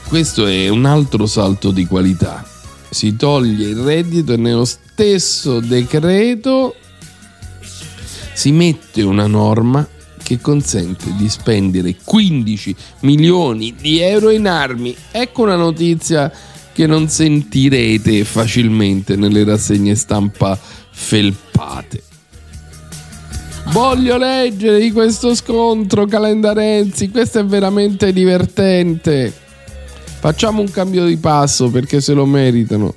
questo 0.09 0.47
è 0.47 0.69
un 0.69 0.85
altro 0.87 1.27
salto 1.27 1.71
di 1.71 1.87
qualità. 1.87 2.45
Si 2.91 3.15
toglie 3.17 3.69
il 3.69 3.77
reddito 3.77 4.33
e 4.33 4.37
nello 4.37 4.65
stesso 4.65 5.61
decreto 5.61 6.75
si 8.35 8.51
mette 8.51 9.03
una 9.03 9.27
norma 9.27 9.87
che 10.25 10.41
consente 10.41 11.15
di 11.17 11.29
spendere 11.29 11.95
15 12.03 12.75
milioni 13.01 13.75
di 13.79 14.01
euro 14.01 14.31
in 14.31 14.49
armi. 14.49 14.97
Ecco 15.13 15.43
una 15.43 15.55
notizia 15.55 16.33
che 16.73 16.87
non 16.89 17.09
sentirete 17.09 18.25
facilmente 18.25 19.15
nelle 19.15 19.45
rassegne 19.45 19.95
stampa 19.95 20.59
felpate. 20.91 22.03
Voglio 23.67 24.17
leggere 24.17 24.81
di 24.81 24.91
questo 24.93 25.35
scontro, 25.35 26.07
Calendarenzi, 26.07 27.11
questo 27.11 27.41
è 27.41 27.45
veramente 27.45 28.13
divertente. 28.13 29.33
Facciamo 30.21 30.61
un 30.61 30.71
cambio 30.71 31.05
di 31.05 31.17
passo 31.17 31.71
perché 31.71 32.01
se 32.01 32.15
lo 32.15 32.25
meritano. 32.25 32.95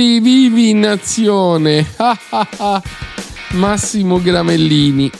Bulli 0.00 0.20
vivi 0.20 0.70
in 0.70 0.86
azione. 0.86 1.86
Massimo 3.52 4.18
Gramellini. 4.18 5.10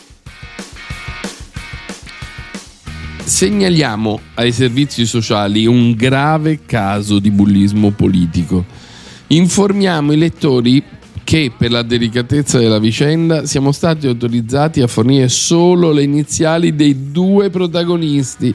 Segnaliamo 3.22 4.20
ai 4.36 4.52
servizi 4.52 5.04
sociali 5.04 5.66
un 5.66 5.92
grave 5.92 6.60
caso 6.64 7.18
di 7.18 7.30
bullismo 7.30 7.90
politico. 7.90 8.64
Informiamo 9.26 10.12
i 10.12 10.16
lettori 10.16 10.82
che 11.24 11.52
per 11.54 11.72
la 11.72 11.82
delicatezza 11.82 12.58
della 12.58 12.78
vicenda 12.78 13.44
siamo 13.44 13.72
stati 13.72 14.06
autorizzati 14.06 14.80
a 14.80 14.86
fornire 14.86 15.28
solo 15.28 15.92
le 15.92 16.04
iniziali 16.04 16.74
dei 16.74 17.12
due 17.12 17.50
protagonisti. 17.50 18.54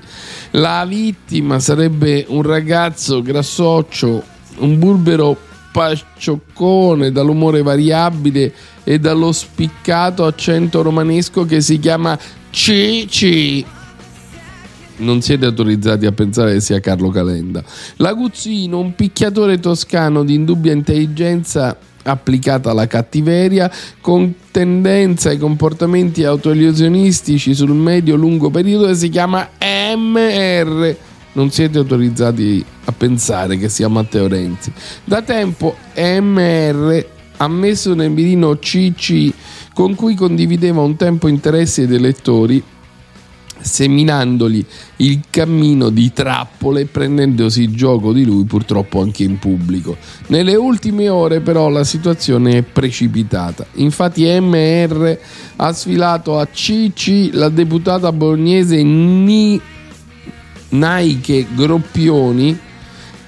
La 0.52 0.84
vittima 0.88 1.60
sarebbe 1.60 2.26
un 2.30 2.42
ragazzo 2.42 3.22
grassoccio, 3.22 4.24
un 4.58 4.80
burbero 4.80 5.54
paccioccone 5.76 7.12
dall'umore 7.12 7.62
variabile 7.62 8.54
e 8.86 8.98
dallo 8.98 9.34
spiccato 9.34 10.24
accento 10.24 10.82
romanesco 10.82 11.44
che 11.44 11.60
si 11.60 11.80
chiama 11.80 12.18
Cici. 12.50 13.66
Non 14.98 15.20
siete 15.20 15.46
autorizzati 15.46 16.06
a 16.06 16.14
pensare 16.14 16.54
che 16.54 16.62
sia 16.62 16.80
Carlo 16.80 17.10
Calenda. 17.10 17.62
L'aguzzino, 17.98 18.80
un 18.80 18.96
picchiatore 18.96 19.60
toscano 19.60 20.24
di 20.24 20.36
indubbia 20.36 20.72
intelligenza 20.72 21.78
applicata 22.04 22.70
alla 22.70 22.88
cattiveria 22.88 23.70
con 24.00 24.34
tendenza 24.52 25.28
ai 25.28 25.38
comportamenti 25.38 26.24
autolesionistici 26.24 27.54
sul 27.54 27.74
medio-lungo 27.74 28.50
periodo 28.50 28.94
si 28.94 29.10
chiama 29.10 29.50
MR. 29.60 30.96
Non 31.36 31.52
siete 31.52 31.78
autorizzati 31.78 32.64
a 32.86 32.92
pensare 32.92 33.58
che 33.58 33.68
sia 33.68 33.90
Matteo 33.90 34.28
Renzi. 34.28 34.72
Da 35.04 35.22
tempo 35.22 35.76
MR 35.96 37.06
ha 37.38 37.48
messo 37.50 37.94
nel 37.94 38.10
mirino 38.10 38.58
CC 38.58 39.34
con 39.74 39.96
cui 39.96 40.16
condivideva 40.16 40.80
un 40.82 40.96
tempo 40.96 41.28
interessi 41.28 41.82
ed 41.82 41.92
elettori 41.92 42.64
seminandogli 43.66 44.64
il 44.98 45.22
cammino 45.30 45.90
di 45.90 46.14
trappole 46.14 46.82
e 46.82 46.86
prendendosi 46.86 47.72
gioco 47.72 48.14
di 48.14 48.24
lui 48.24 48.46
purtroppo 48.46 49.02
anche 49.02 49.24
in 49.24 49.40
pubblico. 49.40 49.98
Nelle 50.28 50.56
ultime 50.56 51.10
ore 51.10 51.42
però 51.42 51.70
la 51.70 51.84
situazione 51.84 52.58
è 52.58 52.62
precipitata. 52.62 53.66
Infatti 53.74 54.24
MR 54.24 55.18
ha 55.58 55.74
sfilato 55.74 56.40
a 56.40 56.46
CC 56.46 57.30
la 57.34 57.50
deputata 57.50 58.12
bolognese 58.12 58.82
Ni... 58.84 59.60
Naike 60.70 61.48
Groppioni 61.54 62.58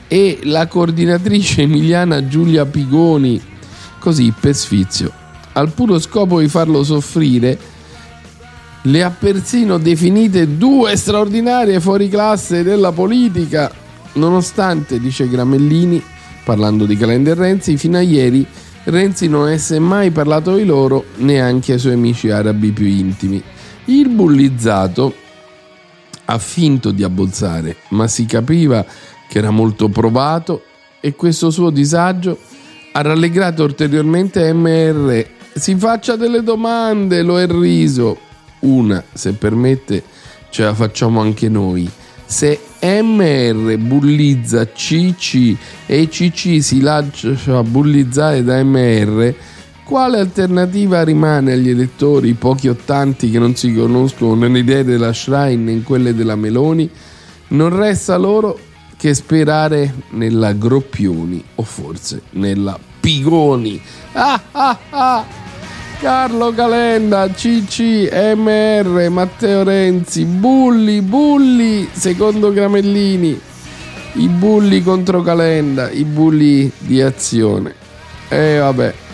e 0.07 0.39
la 0.43 0.67
coordinatrice 0.67 1.63
emiliana 1.63 2.27
Giulia 2.27 2.65
Pigoni, 2.65 3.41
così 3.99 4.33
per 4.37 4.55
sfizio. 4.55 5.11
Al 5.53 5.71
puro 5.71 5.99
scopo 5.99 6.39
di 6.39 6.47
farlo 6.47 6.83
soffrire, 6.83 7.57
le 8.83 9.03
ha 9.03 9.09
persino 9.09 9.77
definite 9.77 10.57
due 10.57 10.95
straordinarie 10.95 11.79
fuoriclasse 11.79 12.63
della 12.63 12.91
politica, 12.91 13.71
nonostante, 14.13 14.99
dice 14.99 15.27
Gramellini, 15.27 16.01
parlando 16.43 16.85
di 16.85 16.95
Calenda 16.95 17.31
e 17.31 17.33
Renzi, 17.33 17.77
fino 17.77 17.97
a 17.97 18.01
ieri 18.01 18.45
Renzi 18.89 19.27
non 19.27 19.47
avesse 19.47 19.79
mai 19.79 20.11
parlato 20.11 20.55
di 20.55 20.63
loro 20.63 21.07
neanche 21.17 21.73
ai 21.73 21.79
suoi 21.79 21.93
amici 21.93 22.29
arabi 22.29 22.71
più 22.71 22.85
intimi. 22.85 23.43
Il 23.85 24.07
bullizzato 24.07 25.13
ha 26.29 26.37
finto 26.37 26.91
di 26.91 27.03
abbozzare, 27.03 27.77
ma 27.89 28.07
si 28.07 28.25
capiva 28.25 28.85
che 29.27 29.37
era 29.37 29.49
molto 29.49 29.89
provato 29.89 30.63
e 30.99 31.15
questo 31.15 31.51
suo 31.51 31.69
disagio 31.69 32.37
ha 32.91 33.01
rallegrato 33.01 33.63
ulteriormente 33.63 34.51
MR. 34.53 35.25
Si 35.53 35.75
faccia 35.75 36.15
delle 36.15 36.43
domande, 36.43 37.21
lo 37.21 37.39
è 37.39 37.47
riso. 37.47 38.17
Una, 38.59 39.03
se 39.13 39.33
permette, 39.33 40.03
ce 40.49 40.63
la 40.63 40.73
facciamo 40.73 41.21
anche 41.21 41.47
noi. 41.47 41.89
Se 42.25 42.59
MR 42.81 43.77
bullizza 43.77 44.67
CC 44.67 45.55
e 45.85 46.07
CC 46.09 46.61
si 46.61 46.81
lascia 46.81 47.63
bullizzare 47.63 48.43
da 48.43 48.61
MR, 48.63 49.33
quale 49.87 50.19
alternativa 50.19 51.01
rimane 51.01 51.53
agli 51.53 51.69
elettori, 51.69 52.33
pochi 52.33 52.67
o 52.67 52.75
tanti 52.75 53.31
che 53.31 53.39
non 53.39 53.55
si 53.55 53.73
conoscono 53.73 54.35
nelle 54.35 54.59
idee 54.59 54.83
della 54.83 55.13
Shrine 55.13 55.63
né 55.63 55.71
in 55.71 55.83
quelle 55.83 56.13
della 56.13 56.35
Meloni? 56.35 56.89
Non 57.49 57.73
resta 57.73 58.17
loro 58.17 58.59
che 58.97 59.13
sperare 59.13 59.93
nella 60.09 60.51
Groppioni 60.51 61.41
o 61.55 61.63
forse 61.63 62.23
nella 62.31 62.77
Pigoni. 62.99 63.81
Ah 64.11 64.41
ah 64.51 64.77
ah! 64.89 65.25
Carlo 66.01 66.53
Calenda, 66.53 67.29
CC, 67.29 68.09
MR, 68.35 69.07
Matteo 69.09 69.63
Renzi, 69.63 70.25
bulli, 70.25 71.01
bulli, 71.01 71.87
secondo 71.93 72.51
Gramellini. 72.51 73.39
I 74.15 74.27
bulli 74.27 74.83
contro 74.83 75.21
Calenda, 75.21 75.89
i 75.89 76.03
bulli 76.03 76.69
di 76.77 77.01
azione. 77.01 77.73
E 78.27 78.37
eh, 78.37 78.57
vabbè. 78.57 79.05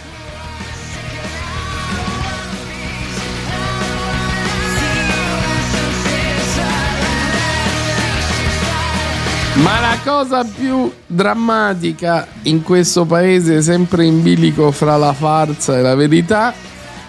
Ma 9.56 9.80
la 9.80 10.00
cosa 10.04 10.44
più 10.44 10.92
drammatica 11.06 12.28
in 12.44 12.64
questo 12.64 13.06
paese, 13.06 13.62
sempre 13.62 14.04
in 14.04 14.24
bilico 14.24 14.72
fra 14.72 14.98
la 14.98 15.14
farsa 15.14 15.78
e 15.78 15.82
la 15.82 15.94
verità, 15.94 16.54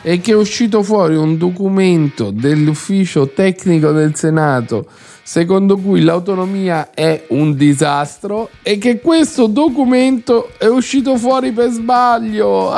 è 0.03 0.21
che 0.21 0.33
è 0.33 0.37
uscito 0.37 0.83
fuori 0.83 1.17
un 1.17 1.39
documento 1.39 2.31
dell'ufficio 2.31 3.31
tecnico 3.31 3.93
del 3.93 4.15
Senato 4.15 4.87
secondo 5.23 5.79
cui 5.79 6.03
l'autonomia 6.03 6.91
è 6.93 7.25
un 7.29 7.57
disastro 7.57 8.51
e 8.63 8.77
che 8.77 9.01
questo 9.01 9.47
documento 9.47 10.51
è 10.59 10.67
uscito 10.67 11.17
fuori 11.17 11.51
per 11.51 11.71
sbaglio. 11.71 12.71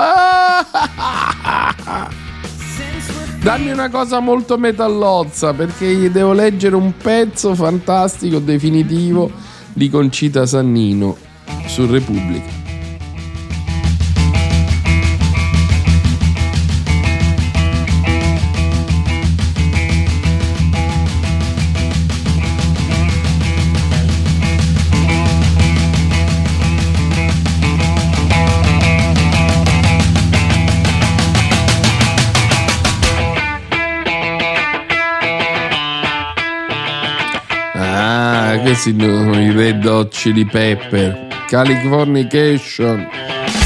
Dammi 3.43 3.73
una 3.73 3.91
cosa 3.91 4.21
molto 4.21 4.59
metallozza 4.59 5.53
perché 5.55 5.93
gli 5.93 6.09
devo 6.09 6.33
leggere 6.33 6.77
un 6.77 6.97
pezzo 6.97 7.53
fantastico, 7.57 8.39
definitivo 8.39 9.55
di 9.77 9.91
Concita 9.91 10.47
Sannino 10.47 11.19
su 11.67 11.85
Repubblica. 11.87 12.66
Sono 38.77 39.41
i 39.41 39.51
Red 39.51 39.87
Hot 39.87 40.13
Chili 40.13 40.45
Pepper. 40.45 41.29
Californication. 41.49 43.09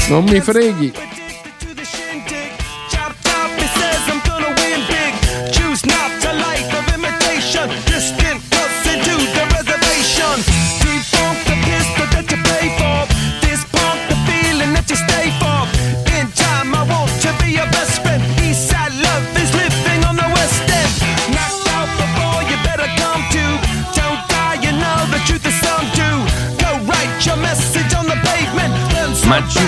Non 0.07 0.23
mi 0.23 0.39
freghi. 0.39 1.10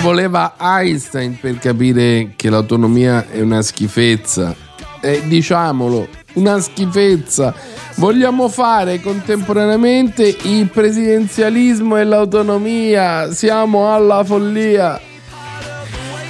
Voleva 0.04 0.56
Einstein 0.58 1.38
per 1.40 1.58
capire 1.58 2.34
che 2.36 2.50
l'autonomia 2.50 3.26
è 3.30 3.40
una 3.40 3.62
schifezza. 3.62 4.54
E 5.00 5.22
diciamolo, 5.26 6.08
una 6.34 6.60
schifezza. 6.60 7.54
Vogliamo 7.96 8.50
fare 8.50 9.00
contemporaneamente 9.00 10.36
il 10.42 10.68
presidenzialismo 10.68 11.96
e 11.96 12.04
l'autonomia. 12.04 13.32
Siamo 13.32 13.94
alla 13.94 14.22
follia. 14.22 15.00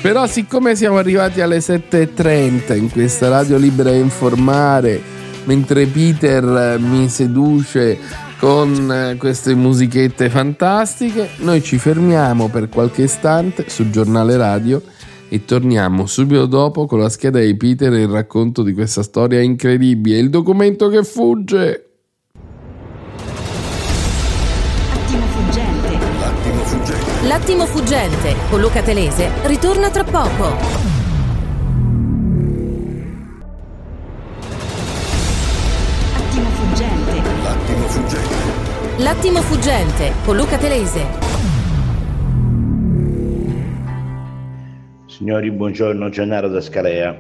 Però 0.00 0.24
siccome 0.28 0.76
siamo 0.76 0.98
arrivati 0.98 1.40
alle 1.40 1.58
7.30 1.58 2.76
in 2.76 2.90
questa 2.92 3.28
radio 3.28 3.56
libera 3.56 3.90
a 3.90 3.94
informare, 3.94 5.02
mentre 5.46 5.86
Peter 5.86 6.78
mi 6.78 7.08
seduce 7.08 7.98
con 8.44 8.92
eh, 8.92 9.16
queste 9.16 9.54
musichette 9.54 10.28
fantastiche. 10.28 11.30
Noi 11.38 11.62
ci 11.62 11.78
fermiamo 11.78 12.48
per 12.48 12.68
qualche 12.68 13.04
istante 13.04 13.70
sul 13.70 13.88
giornale 13.88 14.36
radio 14.36 14.82
e 15.30 15.46
torniamo 15.46 16.04
subito 16.04 16.44
dopo 16.44 16.84
con 16.84 16.98
la 16.98 17.08
scheda 17.08 17.38
di 17.38 17.56
Peter 17.56 17.90
e 17.94 18.02
il 18.02 18.08
racconto 18.08 18.62
di 18.62 18.74
questa 18.74 19.02
storia 19.02 19.40
incredibile, 19.40 20.18
il 20.18 20.28
documento 20.28 20.90
che 20.90 21.02
fugge. 21.04 21.88
L'attimo 24.92 25.24
fuggente. 25.24 25.98
L'attimo 27.26 27.64
fuggente 27.64 28.34
con 28.50 28.60
Luca 28.60 28.82
Telese 28.82 29.30
ritorna 29.46 29.88
tra 29.88 30.04
poco. 30.04 30.93
L'attimo 39.04 39.42
fuggente 39.42 40.12
con 40.24 40.34
Luca 40.34 40.56
Telese. 40.56 41.04
Signori, 45.04 45.50
buongiorno, 45.50 46.08
Gennaro 46.08 46.48
da 46.48 46.62
Scalea. 46.62 47.14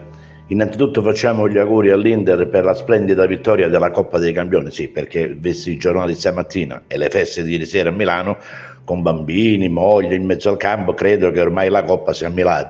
Innanzitutto 0.46 1.02
facciamo 1.02 1.46
gli 1.46 1.58
auguri 1.58 1.90
all'Inter 1.90 2.48
per 2.48 2.64
la 2.64 2.72
splendida 2.72 3.26
vittoria 3.26 3.68
della 3.68 3.90
Coppa 3.90 4.16
dei 4.18 4.32
Campioni, 4.32 4.70
sì, 4.70 4.88
perché 4.88 5.28
visti 5.28 5.72
i 5.72 5.76
giornali 5.76 6.14
stamattina 6.14 6.84
e 6.86 6.96
le 6.96 7.10
feste 7.10 7.42
di 7.42 7.52
ieri 7.52 7.66
sera 7.66 7.90
a 7.90 7.92
Milano, 7.92 8.38
con 8.82 9.02
bambini, 9.02 9.68
moglie 9.68 10.14
in 10.14 10.24
mezzo 10.24 10.48
al 10.48 10.56
campo, 10.56 10.94
credo 10.94 11.30
che 11.32 11.40
ormai 11.42 11.68
la 11.68 11.84
Coppa 11.84 12.14
sia 12.14 12.28
a 12.28 12.30
Milano. 12.30 12.68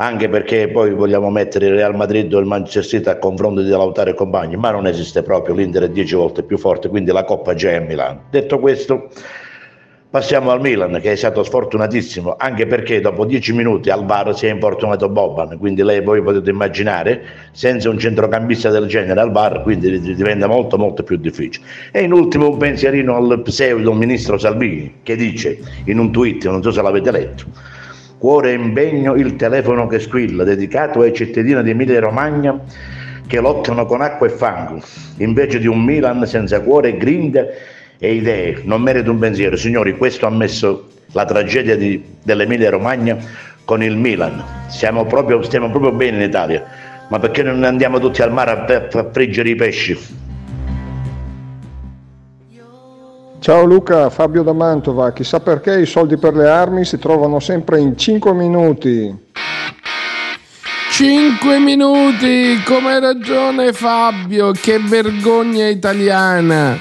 Anche 0.00 0.28
perché 0.28 0.68
poi 0.68 0.92
vogliamo 0.92 1.28
mettere 1.28 1.66
il 1.66 1.74
Real 1.74 1.96
Madrid 1.96 2.32
o 2.32 2.38
il 2.38 2.46
Manchester 2.46 2.84
City 2.84 3.08
a 3.08 3.18
confronto 3.18 3.62
di 3.62 3.68
Lautaro 3.68 4.10
e 4.10 4.14
compagni, 4.14 4.56
ma 4.56 4.70
non 4.70 4.86
esiste 4.86 5.22
proprio, 5.22 5.56
l'Inter 5.56 5.84
è 5.84 5.90
dieci 5.90 6.14
volte 6.14 6.44
più 6.44 6.56
forte, 6.56 6.88
quindi 6.88 7.10
la 7.10 7.24
Coppa 7.24 7.54
già 7.54 7.70
è 7.70 7.76
a 7.76 7.80
Milano. 7.80 8.22
Detto 8.30 8.60
questo, 8.60 9.08
Passiamo 10.10 10.50
al 10.52 10.62
Milan 10.62 11.00
che 11.02 11.12
è 11.12 11.16
stato 11.16 11.42
sfortunatissimo 11.42 12.36
anche 12.38 12.66
perché 12.66 12.98
dopo 13.02 13.26
dieci 13.26 13.52
minuti 13.52 13.90
al 13.90 14.06
VAR 14.06 14.34
si 14.34 14.46
è 14.46 14.50
infortunato 14.50 15.10
Boban, 15.10 15.58
quindi 15.58 15.82
lei 15.82 16.00
voi 16.00 16.22
potete 16.22 16.48
immaginare 16.48 17.22
senza 17.52 17.90
un 17.90 17.98
centrocampista 17.98 18.70
del 18.70 18.86
genere 18.86 19.20
al 19.20 19.30
VAR 19.30 19.60
quindi 19.60 20.00
diventa 20.14 20.46
molto 20.46 20.78
molto 20.78 21.02
più 21.02 21.18
difficile. 21.18 21.66
E 21.92 22.04
in 22.04 22.12
ultimo 22.12 22.48
un 22.48 22.56
pensierino 22.56 23.16
al 23.16 23.42
pseudo 23.42 23.92
ministro 23.92 24.38
Salvini 24.38 25.00
che 25.02 25.14
dice 25.14 25.58
in 25.84 25.98
un 25.98 26.10
tweet, 26.10 26.46
non 26.46 26.62
so 26.62 26.70
se 26.70 26.80
l'avete 26.80 27.10
letto, 27.10 27.44
cuore 28.18 28.52
impegno 28.52 29.14
il 29.14 29.36
telefono 29.36 29.86
che 29.86 30.00
squilla 30.00 30.44
dedicato 30.44 31.00
ai 31.00 31.12
cittadini 31.12 31.62
di 31.62 31.70
Emilia 31.70 32.00
Romagna 32.00 32.58
che 33.26 33.40
lottano 33.40 33.86
con 33.86 34.00
acqua 34.00 34.26
e 34.26 34.30
fango 34.30 34.80
invece 35.18 35.58
di 35.58 35.66
un 35.66 35.82
Milan 35.82 36.26
senza 36.26 36.60
cuore 36.60 36.96
grinda 36.96 37.46
e 37.98 38.14
idee, 38.14 38.60
non 38.64 38.80
merita 38.82 39.10
un 39.10 39.18
pensiero. 39.18 39.56
Signori, 39.56 39.96
questo 39.96 40.26
ha 40.26 40.30
messo 40.30 40.88
la 41.12 41.24
tragedia 41.24 41.76
di, 41.76 42.02
dell'Emilia 42.22 42.70
Romagna 42.70 43.16
con 43.64 43.82
il 43.82 43.96
Milan. 43.96 44.42
Proprio, 45.08 45.42
stiamo 45.42 45.70
proprio 45.70 45.92
bene 45.92 46.18
in 46.18 46.22
Italia, 46.22 46.64
ma 47.08 47.18
perché 47.18 47.42
non 47.42 47.64
andiamo 47.64 47.98
tutti 47.98 48.22
al 48.22 48.32
mare 48.32 48.50
a, 48.52 48.88
a 48.98 49.08
friggere 49.10 49.50
i 49.50 49.56
pesci? 49.56 50.26
Ciao 53.40 53.64
Luca, 53.64 54.10
Fabio 54.10 54.42
da 54.42 54.52
Mantova. 54.52 55.12
Chissà 55.12 55.38
perché 55.38 55.80
i 55.80 55.86
soldi 55.86 56.18
per 56.18 56.34
le 56.34 56.48
armi 56.48 56.84
si 56.84 56.98
trovano 56.98 57.38
sempre 57.38 57.78
in 57.78 57.96
5 57.96 58.32
minuti. 58.32 59.26
5 60.90 61.58
minuti, 61.60 62.60
come 62.64 62.94
hai 62.94 63.00
ragione 63.00 63.72
Fabio, 63.72 64.50
che 64.50 64.80
vergogna 64.80 65.68
italiana 65.68 66.76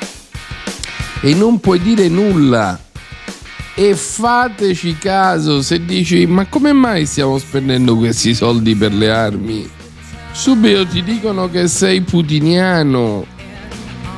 e 1.21 1.35
non 1.35 1.59
puoi 1.59 1.79
dire 1.79 2.07
nulla. 2.07 2.79
E 3.75 3.93
fateci 3.93 4.97
caso 4.97 5.61
se 5.61 5.85
dici 5.85 6.25
ma 6.25 6.47
come 6.47 6.73
mai 6.73 7.05
stiamo 7.05 7.37
spendendo 7.37 7.95
questi 7.95 8.33
soldi 8.33 8.75
per 8.75 8.91
le 8.91 9.11
armi? 9.11 9.69
Subito 10.31 10.87
ti 10.87 11.03
dicono 11.03 11.47
che 11.49 11.67
sei 11.67 12.01
putiniano. 12.01 13.36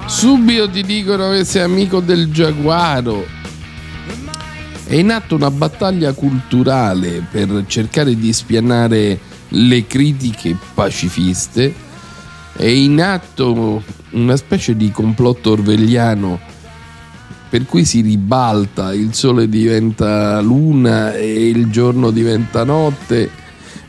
Subito 0.10 0.68
ti 0.68 0.82
dicono 0.82 1.30
che 1.30 1.46
sei 1.46 1.62
amico 1.62 2.00
del 2.00 2.32
giaguaro. 2.32 3.26
È 4.84 4.96
in 4.96 5.12
atto 5.12 5.36
una 5.36 5.52
battaglia 5.52 6.14
culturale 6.14 7.24
per 7.30 7.66
cercare 7.68 8.16
di 8.16 8.34
spianare 8.34 9.20
le 9.50 9.86
critiche 9.86 10.58
pacifiste. 10.74 11.72
È 12.54 12.66
in 12.66 13.00
atto 13.00 13.84
una 14.10 14.36
specie 14.36 14.76
di 14.76 14.90
complotto 14.90 15.52
orvegliano 15.52 16.40
per 17.48 17.66
cui 17.66 17.86
si 17.86 18.02
ribalta, 18.02 18.94
il 18.94 19.14
sole 19.14 19.48
diventa 19.48 20.40
luna 20.42 21.14
e 21.14 21.50
il 21.50 21.70
giorno 21.70 22.10
diventa 22.12 22.64
notte, 22.64 23.30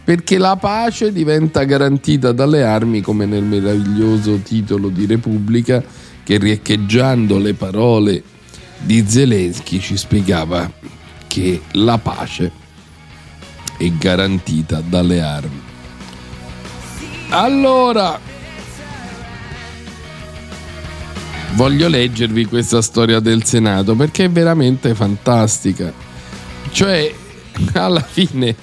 perché 0.04 0.38
la 0.38 0.56
pace 0.56 1.12
diventa 1.12 1.64
garantita 1.64 2.32
dalle 2.32 2.62
armi 2.62 3.00
come 3.00 3.24
nel 3.26 3.42
meraviglioso 3.42 4.36
titolo 4.42 4.88
di 4.88 5.06
Repubblica 5.06 5.82
che 6.30 6.38
riecheggiando 6.38 7.38
le 7.38 7.54
parole 7.54 8.22
di 8.78 9.04
Zelensky 9.04 9.80
ci 9.80 9.96
spiegava 9.96 10.70
che 11.26 11.60
la 11.72 11.98
pace 11.98 12.52
è 13.76 13.88
garantita 13.90 14.80
dalle 14.80 15.20
armi. 15.22 15.60
Allora, 17.30 18.16
voglio 21.54 21.88
leggervi 21.88 22.44
questa 22.44 22.80
storia 22.80 23.18
del 23.18 23.42
Senato 23.42 23.96
perché 23.96 24.26
è 24.26 24.30
veramente 24.30 24.94
fantastica. 24.94 25.92
Cioè, 26.70 27.12
alla 27.74 28.06
fine, 28.08 28.54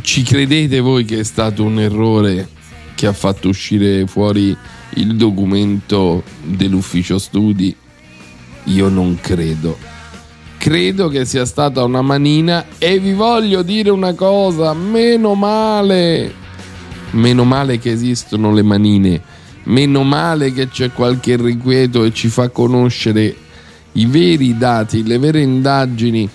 ci 0.00 0.22
credete 0.22 0.80
voi 0.80 1.04
che 1.04 1.18
è 1.18 1.24
stato 1.24 1.62
un 1.64 1.78
errore 1.78 2.48
che 2.94 3.06
ha 3.06 3.12
fatto 3.12 3.50
uscire 3.50 4.06
fuori 4.06 4.56
il 4.94 5.16
documento 5.16 6.22
dell'ufficio 6.42 7.18
studi? 7.18 7.74
Io 8.64 8.88
non 8.88 9.18
credo. 9.20 9.76
Credo 10.58 11.08
che 11.08 11.24
sia 11.24 11.44
stata 11.44 11.82
una 11.82 12.02
manina 12.02 12.66
e 12.78 12.98
vi 12.98 13.12
voglio 13.12 13.62
dire 13.62 13.90
una 13.90 14.14
cosa, 14.14 14.74
meno 14.74 15.34
male. 15.34 16.32
Meno 17.12 17.44
male 17.44 17.78
che 17.78 17.90
esistono 17.90 18.52
le 18.52 18.62
manine 18.62 19.22
meno 19.64 20.02
male 20.02 20.52
che 20.52 20.68
c'è 20.68 20.92
qualche 20.92 21.32
irrequieto 21.32 22.04
e 22.04 22.12
ci 22.12 22.28
fa 22.28 22.48
conoscere 22.48 23.34
i 23.92 24.06
veri 24.06 24.56
dati, 24.56 25.06
le 25.06 25.18
vere 25.18 25.42
indagini, 25.42 26.28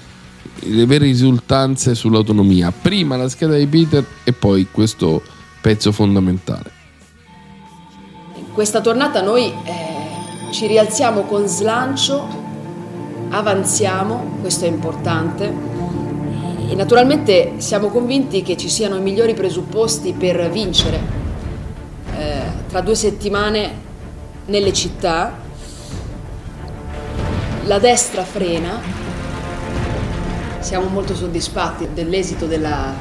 le 0.60 0.86
vere 0.86 1.06
risultanze 1.06 1.96
sull'autonomia. 1.96 2.72
Prima 2.72 3.18
la 3.18 3.30
scheda 3.30 3.58
di 3.58 3.68
Peter 3.68 4.06
e 4.24 4.34
poi 4.34 4.68
questo 4.72 5.22
pezzo 5.62 5.92
fondamentale. 5.92 6.77
Questa 8.58 8.82
tornata 8.82 9.22
noi 9.22 9.54
eh, 9.66 10.52
ci 10.52 10.66
rialziamo 10.66 11.26
con 11.26 11.46
slancio, 11.46 12.28
avanziamo, 13.30 14.38
questo 14.42 14.66
è 14.66 14.68
importante. 14.68 15.54
E 16.68 16.74
naturalmente 16.74 17.54
siamo 17.58 17.90
convinti 17.90 18.42
che 18.42 18.58
ci 18.58 18.68
siano 18.68 18.96
i 18.96 19.00
migliori 19.00 19.36
presupposti 19.36 20.14
per 20.14 20.50
vincere 20.50 21.00
eh, 22.18 22.42
tra 22.68 22.82
due 22.82 22.96
settimane 22.96 23.72
nelle 24.46 24.74
città, 24.74 25.38
la 27.66 27.78
destra 27.78 28.24
frena, 28.24 28.82
siamo 30.62 30.88
molto 30.88 31.14
soddisfatti 31.14 31.90
dell'esito 31.94 32.48
della, 32.48 32.92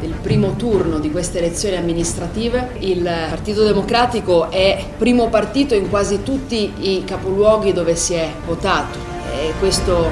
del 0.00 0.14
primo 0.20 0.56
turno 0.56 0.98
di 0.98 1.10
queste 1.10 1.38
elezioni 1.38 1.76
amministrative. 1.76 2.70
Il 2.78 3.02
Partito 3.02 3.64
Democratico 3.64 4.50
è 4.50 4.84
primo 4.96 5.28
partito 5.28 5.74
in 5.74 5.90
quasi 5.90 6.22
tutti 6.22 6.72
i 6.78 7.04
capoluoghi 7.04 7.72
dove 7.72 7.94
si 7.94 8.14
è 8.14 8.28
votato 8.46 8.98
e 9.32 9.52
questo 9.58 10.10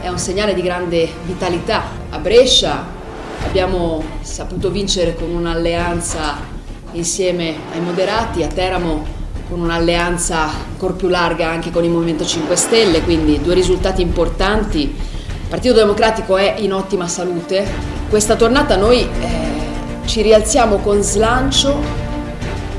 è 0.00 0.08
un 0.08 0.18
segnale 0.18 0.52
di 0.52 0.62
grande 0.62 1.08
vitalità. 1.24 1.82
A 2.10 2.18
Brescia 2.18 2.84
abbiamo 3.46 4.02
saputo 4.20 4.70
vincere 4.70 5.14
con 5.14 5.30
un'alleanza 5.30 6.36
insieme 6.92 7.54
ai 7.72 7.80
moderati, 7.80 8.42
a 8.42 8.48
Teramo 8.48 9.22
con 9.48 9.60
un'alleanza 9.60 10.48
ancora 10.72 10.94
più 10.94 11.08
larga 11.08 11.48
anche 11.48 11.70
con 11.70 11.84
il 11.84 11.90
Movimento 11.90 12.24
5 12.24 12.56
Stelle, 12.56 13.02
quindi 13.02 13.40
due 13.40 13.54
risultati 13.54 14.02
importanti. 14.02 14.82
Il 14.82 15.48
Partito 15.48 15.74
Democratico 15.74 16.36
è 16.36 16.56
in 16.58 16.72
ottima 16.72 17.06
salute. 17.06 17.93
Questa 18.14 18.36
tornata 18.36 18.76
noi 18.76 19.00
eh, 19.00 19.08
ci 20.06 20.22
rialziamo 20.22 20.76
con 20.76 21.02
slancio, 21.02 21.76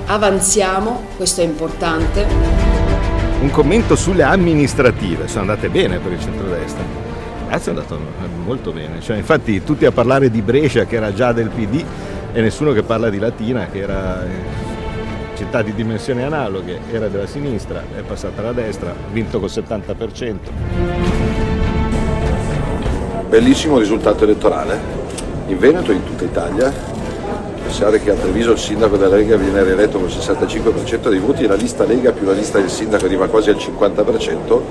avanziamo, 0.06 1.08
questo 1.17 1.41
è 1.41 1.43
importante. 1.43 2.26
Un 3.41 3.50
commento 3.52 3.98
sulle 3.98 4.24
amministrative, 4.24 5.28
sono 5.28 5.41
andate 5.41 5.67
bene 5.67 5.98
per 5.98 6.13
il 6.13 6.21
centrodestra. 6.21 6.82
Cazzo 7.50 7.67
è 7.67 7.74
andato 7.74 8.00
molto 8.45 8.71
bene, 8.71 9.02
cioè, 9.02 9.17
infatti 9.17 9.62
tutti 9.62 9.86
a 9.86 9.91
parlare 9.91 10.32
di 10.32 10.41
Brescia 10.41 10.86
che 10.86 10.95
era 10.95 11.13
già 11.13 11.34
del 11.34 11.50
PD, 11.50 11.84
e 12.32 12.39
nessuno 12.39 12.71
che 12.71 12.84
parla 12.84 13.10
di 13.10 13.19
Latina 13.19 13.67
che 13.69 13.80
era 13.80 14.24
eh, 14.24 14.30
città 15.36 15.62
di 15.62 15.74
dimensioni 15.74 16.24
analoghe, 16.24 16.80
era 16.89 17.10
della 17.10 17.28
sinistra, 17.28 17.84
è 17.93 18.04
passata 18.04 18.39
alla 18.39 18.54
destra, 18.54 18.91
ha 18.91 19.12
vinto 19.12 19.41
col 19.41 19.50
70%. 19.50 20.36
Bellissimo 23.28 23.78
risultato 23.80 24.24
elettorale 24.24 25.04
in 25.47 25.58
Veneto 25.58 25.91
e 25.91 25.95
in 25.95 26.03
tutta 26.03 26.23
Italia. 26.23 26.73
Pensare 27.62 28.01
che 28.01 28.12
a 28.12 28.15
Treviso 28.15 28.51
il 28.51 28.60
sindaco 28.60 28.97
della 28.97 29.15
Lega 29.15 29.38
viene 29.38 29.63
rieletto 29.63 29.99
con 29.99 30.08
il 30.08 30.15
65% 30.15 31.10
dei 31.10 31.19
voti 31.19 31.47
la 31.47 31.55
lista 31.55 31.84
Lega 31.84 32.12
più 32.12 32.25
la 32.25 32.34
lista 32.34 32.60
del 32.60 32.69
sindaco 32.69 33.05
arriva 33.05 33.27
quasi 33.27 33.49
al 33.49 33.55
50%, 33.55 34.62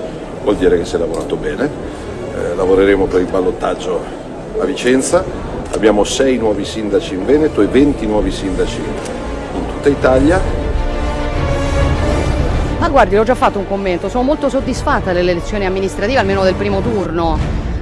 vuol 0.42 0.56
dire 0.56 0.78
che 0.78 0.84
si 0.84 0.94
è 0.94 0.98
lavorato 0.98 1.36
bene. 1.36 1.68
Eh, 2.34 2.54
lavoreremo 2.54 3.06
per 3.06 3.20
il 3.20 3.26
ballottaggio 3.26 4.00
a 4.58 4.64
Vicenza 4.64 5.52
Abbiamo 5.74 6.04
sei 6.04 6.38
nuovi 6.38 6.64
sindaci 6.64 7.14
in 7.14 7.26
Veneto 7.26 7.60
e 7.60 7.66
20 7.66 8.06
nuovi 8.06 8.30
sindaci 8.30 8.78
in 8.78 9.66
tutta 9.66 9.88
Italia. 9.88 10.40
Ma 12.78 12.88
guardi, 12.88 13.16
ho 13.16 13.24
già 13.24 13.34
fatto 13.34 13.58
un 13.58 13.66
commento, 13.66 14.08
sono 14.08 14.22
molto 14.22 14.48
soddisfatta 14.48 15.12
delle 15.12 15.32
elezioni 15.32 15.66
amministrative, 15.66 16.20
almeno 16.20 16.44
del 16.44 16.54
primo 16.54 16.80
turno, 16.80 17.36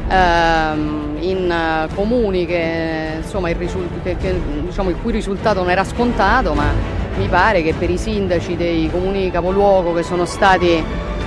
ehm, 0.08 1.16
in 1.20 1.50
uh, 1.50 1.94
comuni 1.94 2.46
che, 2.46 3.18
insomma, 3.22 3.50
il, 3.50 3.56
risul- 3.56 3.88
che, 4.02 4.16
che, 4.16 4.40
diciamo, 4.64 4.90
il 4.90 4.96
cui 5.00 5.12
risultato 5.12 5.60
non 5.60 5.70
era 5.70 5.84
scontato, 5.84 6.54
ma 6.54 6.72
mi 7.16 7.28
pare 7.28 7.62
che 7.62 7.74
per 7.74 7.90
i 7.90 7.98
sindaci 7.98 8.56
dei 8.56 8.90
comuni 8.90 9.30
capoluogo 9.30 9.92
che 9.92 10.02
sono 10.02 10.24
stati 10.24 10.70
eh, 10.70 10.84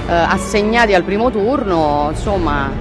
assegnati 0.07 0.93
al 0.93 1.03
primo 1.03 1.29
turno, 1.29 2.07
insomma 2.09 2.71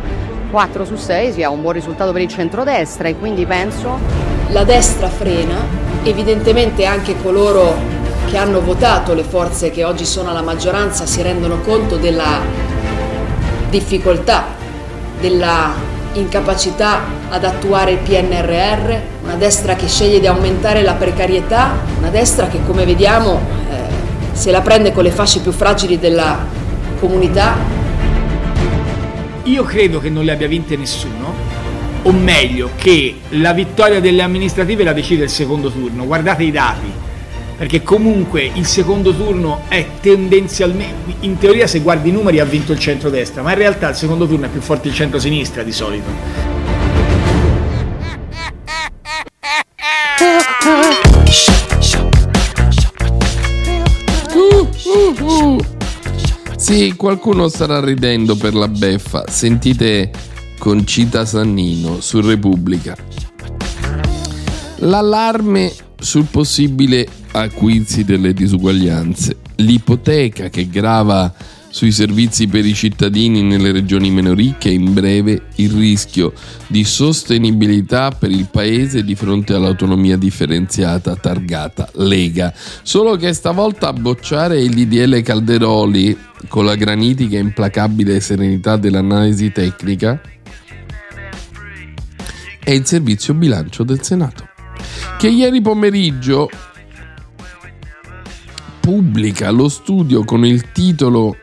4 0.51 0.85
su 0.85 0.97
6 0.97 1.33
sia 1.33 1.51
un 1.51 1.61
buon 1.61 1.75
risultato 1.75 2.13
per 2.13 2.23
il 2.23 2.29
centrodestra. 2.29 3.09
E 3.09 3.19
quindi 3.19 3.45
penso... 3.47 4.33
La 4.51 4.63
destra 4.63 5.09
frena, 5.09 5.57
evidentemente 6.05 6.85
anche 6.85 7.17
coloro 7.21 7.75
che 8.27 8.37
hanno 8.37 8.61
votato 8.61 9.15
le 9.15 9.25
forze 9.25 9.71
che 9.71 9.85
oggi 9.85 10.05
sono 10.05 10.31
alla 10.31 10.43
maggioranza 10.43 11.07
si 11.07 11.23
rendono 11.23 11.59
conto 11.61 11.97
della 11.97 12.41
difficoltà, 13.69 14.45
della 15.29 15.73
incapacità 16.13 17.01
ad 17.31 17.45
attuare 17.45 17.93
il 17.93 17.99
PNRR, 17.99 18.95
una 19.23 19.35
destra 19.37 19.75
che 19.75 19.89
sceglie 19.89 20.21
di 20.21 20.27
aumentare 20.27 20.83
la 20.83 20.95
precarietà, 20.95 21.73
una 21.99 22.11
destra 22.11 22.49
che 22.49 22.61
come 22.67 22.85
vediamo 22.85 23.41
eh, 23.71 24.35
se 24.37 24.51
la 24.51 24.61
prende 24.61 24.93
con 24.93 25.03
le 25.03 25.11
fasce 25.11 25.41
più 25.41 25.51
fragili 25.51 25.99
della 25.99 26.39
comunità 27.01 27.83
io 29.45 29.63
credo 29.65 30.01
che 30.01 30.09
non 30.09 30.25
le 30.25 30.33
abbia 30.33 30.49
vinte 30.49 30.75
nessuno, 30.75 31.35
o 32.03 32.13
meglio, 32.13 32.71
che 32.77 33.17
la 33.31 33.53
vittoria 33.53 34.01
delle 34.01 34.23
amministrative 34.23 34.85
la 34.85 34.95
decide 34.95 35.25
il 35.25 35.29
secondo 35.29 35.71
turno. 35.71 36.07
Guardate 36.07 36.45
i 36.45 36.51
dati, 36.51 36.91
perché 37.57 37.83
comunque 37.83 38.51
il 38.53 38.67
secondo 38.67 39.15
turno 39.15 39.63
è 39.69 39.87
tendenzialmente, 40.01 41.15
in 41.21 41.39
teoria 41.39 41.67
se 41.67 41.81
guardi 41.81 42.09
i 42.09 42.13
numeri 42.13 42.41
ha 42.41 42.45
vinto 42.45 42.73
il 42.73 42.79
centro-destra, 42.79 43.43
ma 43.43 43.53
in 43.53 43.59
realtà 43.59 43.91
il 43.91 43.97
secondo 43.97 44.27
turno 44.27 44.47
è 44.47 44.49
più 44.49 44.61
forte 44.61 44.89
il 44.89 44.95
centro-sinistra 44.95 45.63
di 45.63 45.73
solito. 45.73 46.11
Uh. 54.35 55.59
Sì, 56.57 56.95
qualcuno 56.97 57.49
starà 57.49 57.79
ridendo 57.85 58.37
per 58.37 58.55
la 58.55 58.69
beffa. 58.69 59.25
Sentite 59.29 60.11
Concita 60.59 61.27
Sannino 61.27 62.01
su 62.01 62.21
Repubblica. 62.21 62.97
L'allarme 64.77 65.73
sul 65.99 66.25
possibile 66.25 67.07
acuirsi 67.43 68.05
delle 68.05 68.33
disuguaglianze. 68.33 69.37
L'ipoteca 69.57 70.49
che 70.49 70.69
grava 70.69 71.33
sui 71.75 71.91
servizi 71.91 72.47
per 72.47 72.65
i 72.65 72.73
cittadini 72.73 73.43
nelle 73.43 73.73
regioni 73.73 74.09
meno 74.09 74.33
ricche 74.33 74.69
e 74.69 74.75
in 74.75 74.93
breve 74.93 75.47
il 75.57 75.73
rischio 75.73 76.33
di 76.69 76.85
sostenibilità 76.85 78.13
per 78.13 78.31
il 78.31 78.47
paese 78.49 79.03
di 79.03 79.17
fronte 79.17 79.55
all'autonomia 79.55 80.17
differenziata 80.17 81.17
targata 81.17 81.89
Lega. 81.95 82.55
Solo 82.83 83.17
che 83.17 83.33
stavolta 83.33 83.89
a 83.89 83.93
bocciare 83.93 84.63
il 84.63 84.73
DDL 84.73 85.21
Calderoli 85.23 86.17
con 86.47 86.65
la 86.65 86.77
granitica 86.77 87.37
e 87.37 87.41
implacabile 87.41 88.21
serenità 88.21 88.77
dell'analisi 88.77 89.51
tecnica 89.51 90.21
è 92.63 92.71
il 92.71 92.87
servizio 92.87 93.35
bilancio 93.35 93.83
del 93.83 94.01
Senato, 94.01 94.49
che 95.19 95.29
ieri 95.29 95.61
pomeriggio 95.61 96.49
pubblica 98.85 99.51
lo 99.51 99.71
studio 99.71 100.25
con 100.25 100.45
il 100.45 100.71
titolo 100.71 101.35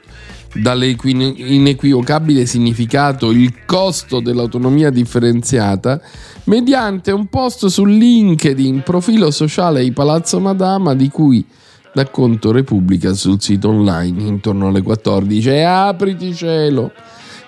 dall'inequivocabile 0.53 2.45
significato 2.45 3.31
il 3.31 3.65
costo 3.65 4.19
dell'autonomia 4.19 4.91
differenziata 4.91 5.99
mediante 6.43 7.09
un 7.09 7.25
post 7.29 7.65
su 7.65 7.83
LinkedIn, 7.83 8.83
profilo 8.83 9.31
sociale 9.31 9.81
di 9.81 9.91
Palazzo 9.91 10.39
Madama 10.39 10.93
di 10.93 11.09
cui 11.09 11.43
dà 11.91 12.07
conto 12.09 12.51
Repubblica 12.51 13.11
sul 13.13 13.41
sito 13.41 13.69
online 13.69 14.21
intorno 14.21 14.67
alle 14.67 14.83
14 14.83 15.49
e 15.49 15.63
apriti 15.63 16.35
cielo. 16.35 16.91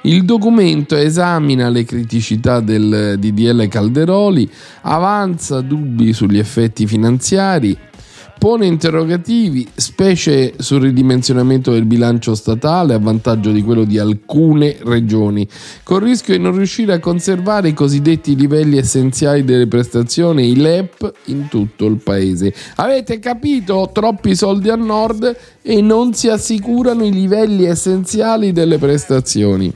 Il 0.05 0.25
documento 0.25 0.95
esamina 0.95 1.69
le 1.69 1.83
criticità 1.83 2.61
del 2.61 3.17
DDL 3.19 3.67
Calderoli, 3.67 4.49
avanza 4.81 5.61
dubbi 5.61 6.13
sugli 6.13 6.39
effetti 6.39 6.87
finanziari, 6.87 7.77
pone 8.43 8.65
interrogativi, 8.65 9.65
specie 9.73 10.55
sul 10.57 10.81
ridimensionamento 10.81 11.71
del 11.71 11.85
bilancio 11.85 12.35
statale 12.35 12.93
a 12.93 12.99
vantaggio 12.99 13.51
di 13.51 13.61
quello 13.61 13.85
di 13.85 13.97
alcune 13.97 14.75
regioni, 14.83 15.47
col 15.81 16.01
rischio 16.01 16.35
di 16.35 16.43
non 16.43 16.53
riuscire 16.53 16.91
a 16.91 16.99
conservare 16.99 17.69
i 17.69 17.73
cosiddetti 17.73 18.35
livelli 18.35 18.77
essenziali 18.77 19.45
delle 19.45 19.67
prestazioni, 19.67 20.49
i 20.49 20.57
LEP, 20.57 21.09
in 21.27 21.47
tutto 21.47 21.85
il 21.85 22.01
paese. 22.03 22.53
Avete 22.75 23.19
capito? 23.19 23.89
Troppi 23.93 24.35
soldi 24.35 24.67
al 24.67 24.81
nord 24.81 25.37
e 25.61 25.79
non 25.79 26.13
si 26.13 26.27
assicurano 26.27 27.05
i 27.05 27.13
livelli 27.13 27.63
essenziali 27.63 28.51
delle 28.51 28.77
prestazioni 28.77 29.73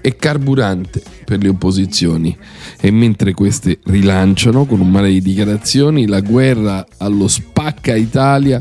e 0.00 0.16
carburante 0.16 1.19
per 1.30 1.42
le 1.42 1.50
opposizioni 1.50 2.36
e 2.80 2.90
mentre 2.90 3.34
queste 3.34 3.78
rilanciano 3.84 4.64
con 4.64 4.80
un 4.80 4.90
mare 4.90 5.10
di 5.10 5.22
dichiarazioni 5.22 6.08
la 6.08 6.18
guerra 6.18 6.84
allo 6.96 7.28
spacca 7.28 7.94
Italia 7.94 8.60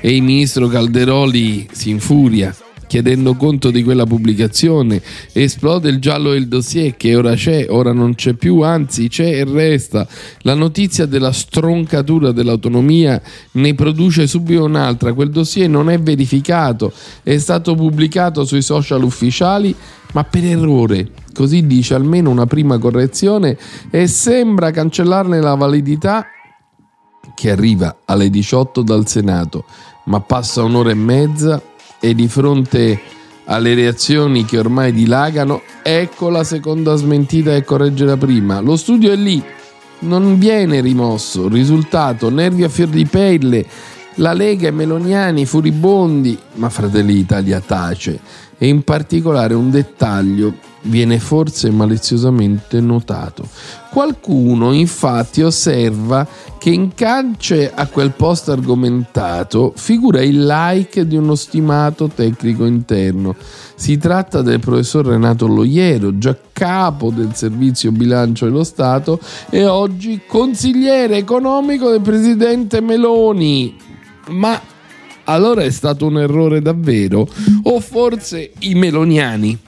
e 0.00 0.16
il 0.16 0.22
ministro 0.22 0.66
Calderoli 0.66 1.68
si 1.70 1.90
infuria 1.90 2.52
chiedendo 2.88 3.34
conto 3.34 3.70
di 3.70 3.84
quella 3.84 4.06
pubblicazione. 4.06 5.00
Esplode 5.32 5.90
il 5.90 6.00
giallo 6.00 6.30
del 6.30 6.48
dossier 6.48 6.96
che 6.96 7.14
ora 7.14 7.34
c'è, 7.34 7.66
ora 7.68 7.92
non 7.92 8.14
c'è 8.14 8.32
più, 8.32 8.62
anzi 8.62 9.08
c'è 9.08 9.40
e 9.40 9.44
resta. 9.44 10.08
La 10.40 10.54
notizia 10.54 11.04
della 11.04 11.30
stroncatura 11.30 12.32
dell'autonomia 12.32 13.20
ne 13.52 13.74
produce 13.74 14.26
subito 14.26 14.64
un'altra. 14.64 15.12
Quel 15.12 15.28
dossier 15.28 15.68
non 15.68 15.90
è 15.90 16.00
verificato, 16.00 16.90
è 17.22 17.36
stato 17.36 17.74
pubblicato 17.74 18.46
sui 18.46 18.62
social 18.62 19.02
ufficiali, 19.04 19.74
ma 20.14 20.24
per 20.24 20.44
errore. 20.46 21.17
Così 21.38 21.68
dice 21.68 21.94
almeno 21.94 22.30
una 22.30 22.46
prima 22.46 22.78
correzione 22.78 23.56
e 23.90 24.08
sembra 24.08 24.72
cancellarne 24.72 25.40
la 25.40 25.54
validità 25.54 26.26
che 27.32 27.52
arriva 27.52 27.98
alle 28.06 28.28
18 28.28 28.82
dal 28.82 29.06
Senato, 29.06 29.64
ma 30.06 30.18
passa 30.18 30.64
un'ora 30.64 30.90
e 30.90 30.94
mezza 30.94 31.62
e 32.00 32.12
di 32.16 32.26
fronte 32.26 33.00
alle 33.44 33.74
reazioni 33.74 34.44
che 34.44 34.58
ormai 34.58 34.92
dilagano, 34.92 35.62
ecco 35.84 36.28
la 36.28 36.42
seconda 36.42 36.96
smentita 36.96 37.54
e 37.54 37.62
corregge 37.62 38.04
la 38.04 38.16
prima. 38.16 38.58
Lo 38.58 38.74
studio 38.74 39.12
è 39.12 39.16
lì, 39.16 39.40
non 40.00 40.40
viene 40.40 40.80
rimosso. 40.80 41.46
Risultato, 41.46 42.30
nervi 42.30 42.64
a 42.64 42.68
fior 42.68 42.88
di 42.88 43.06
pelle, 43.06 43.64
la 44.14 44.32
Lega 44.32 44.66
e 44.66 44.72
Meloniani 44.72 45.46
furibondi, 45.46 46.36
ma 46.54 46.68
Fratelli 46.68 47.14
d'Italia 47.14 47.60
tace. 47.60 48.18
E 48.58 48.66
in 48.66 48.82
particolare 48.82 49.54
un 49.54 49.70
dettaglio 49.70 50.66
viene 50.82 51.18
forse 51.18 51.70
maliziosamente 51.70 52.80
notato. 52.80 53.48
Qualcuno 53.90 54.72
infatti 54.72 55.42
osserva 55.42 56.26
che 56.58 56.70
in 56.70 56.94
cance 56.94 57.72
a 57.72 57.86
quel 57.86 58.12
post 58.12 58.48
argomentato 58.48 59.72
figura 59.76 60.22
il 60.22 60.44
like 60.44 61.06
di 61.06 61.16
uno 61.16 61.34
stimato 61.34 62.08
tecnico 62.08 62.64
interno. 62.64 63.34
Si 63.74 63.96
tratta 63.96 64.42
del 64.42 64.60
professor 64.60 65.06
Renato 65.06 65.46
Loiero, 65.46 66.18
già 66.18 66.36
capo 66.52 67.10
del 67.10 67.34
servizio 67.34 67.90
bilancio 67.92 68.44
dello 68.44 68.64
Stato 68.64 69.20
e 69.50 69.64
oggi 69.66 70.20
consigliere 70.26 71.16
economico 71.16 71.90
del 71.90 72.00
presidente 72.00 72.80
Meloni. 72.80 73.76
Ma 74.28 74.60
allora 75.24 75.62
è 75.62 75.70
stato 75.70 76.06
un 76.06 76.18
errore 76.18 76.60
davvero? 76.60 77.26
O 77.64 77.80
forse 77.80 78.50
i 78.60 78.74
meloniani 78.74 79.58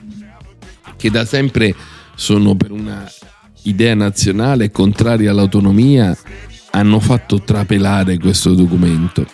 che 1.00 1.10
da 1.10 1.24
sempre 1.24 1.74
sono 2.14 2.54
per 2.54 2.70
una 2.70 3.10
idea 3.62 3.94
nazionale 3.94 4.70
contraria 4.70 5.30
all'autonomia, 5.30 6.14
hanno 6.72 7.00
fatto 7.00 7.40
trapelare 7.40 8.18
questo 8.18 8.52
documento. 8.52 9.24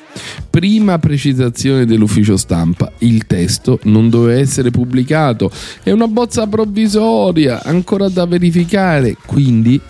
Prima 0.49 1.01
precisazione 1.01 1.85
dell'ufficio 1.85 2.37
stampa, 2.37 2.93
il 2.99 3.27
testo 3.27 3.81
non 3.83 4.09
doveva 4.09 4.39
essere 4.39 4.71
pubblicato, 4.71 5.51
è 5.83 5.91
una 5.91 6.07
bozza 6.07 6.47
provvisoria, 6.47 7.65
ancora 7.65 8.09
da 8.09 8.25
verificare, 8.27 9.17
quindi 9.27 9.81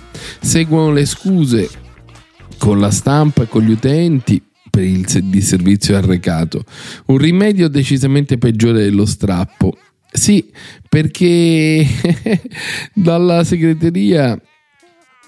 seguono 0.41 0.93
le 0.93 1.05
scuse 1.05 1.69
con 2.57 2.81
la 2.81 2.91
stampa 2.91 3.43
e 3.43 3.49
con 3.49 3.63
gli 3.63 3.71
utenti 3.71 4.43
per 4.71 4.83
il 4.83 5.05
disservizio 5.25 5.95
arrecato, 5.95 6.65
un 7.07 7.19
rimedio 7.19 7.69
decisamente 7.69 8.39
peggiore 8.39 8.83
dello 8.83 9.05
strappo 9.05 9.77
sì, 10.11 10.51
perché 10.89 11.87
dalla 12.95 13.45
segreteria 13.45 14.41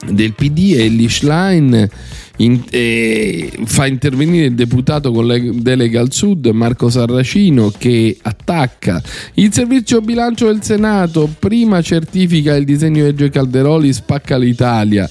del 0.06 0.32
PD 0.32 0.74
Ellie 0.76 1.08
Schlein 1.08 1.88
in, 2.38 2.62
eh, 2.70 3.50
fa 3.64 3.86
intervenire 3.86 4.46
il 4.46 4.54
deputato 4.54 5.10
con 5.10 5.26
la 5.26 5.36
delega 5.38 6.00
al 6.00 6.12
sud 6.12 6.46
Marco 6.46 6.88
Sarracino 6.88 7.72
che 7.76 8.16
attacca. 8.22 9.02
Il 9.34 9.52
servizio 9.52 10.00
bilancio 10.00 10.46
del 10.46 10.62
Senato 10.62 11.28
prima 11.38 11.82
certifica 11.82 12.54
il 12.54 12.64
disegno 12.64 13.02
di 13.04 13.10
legge 13.10 13.30
Calderoli 13.30 13.92
spacca 13.92 14.36
l'Italia. 14.38 15.08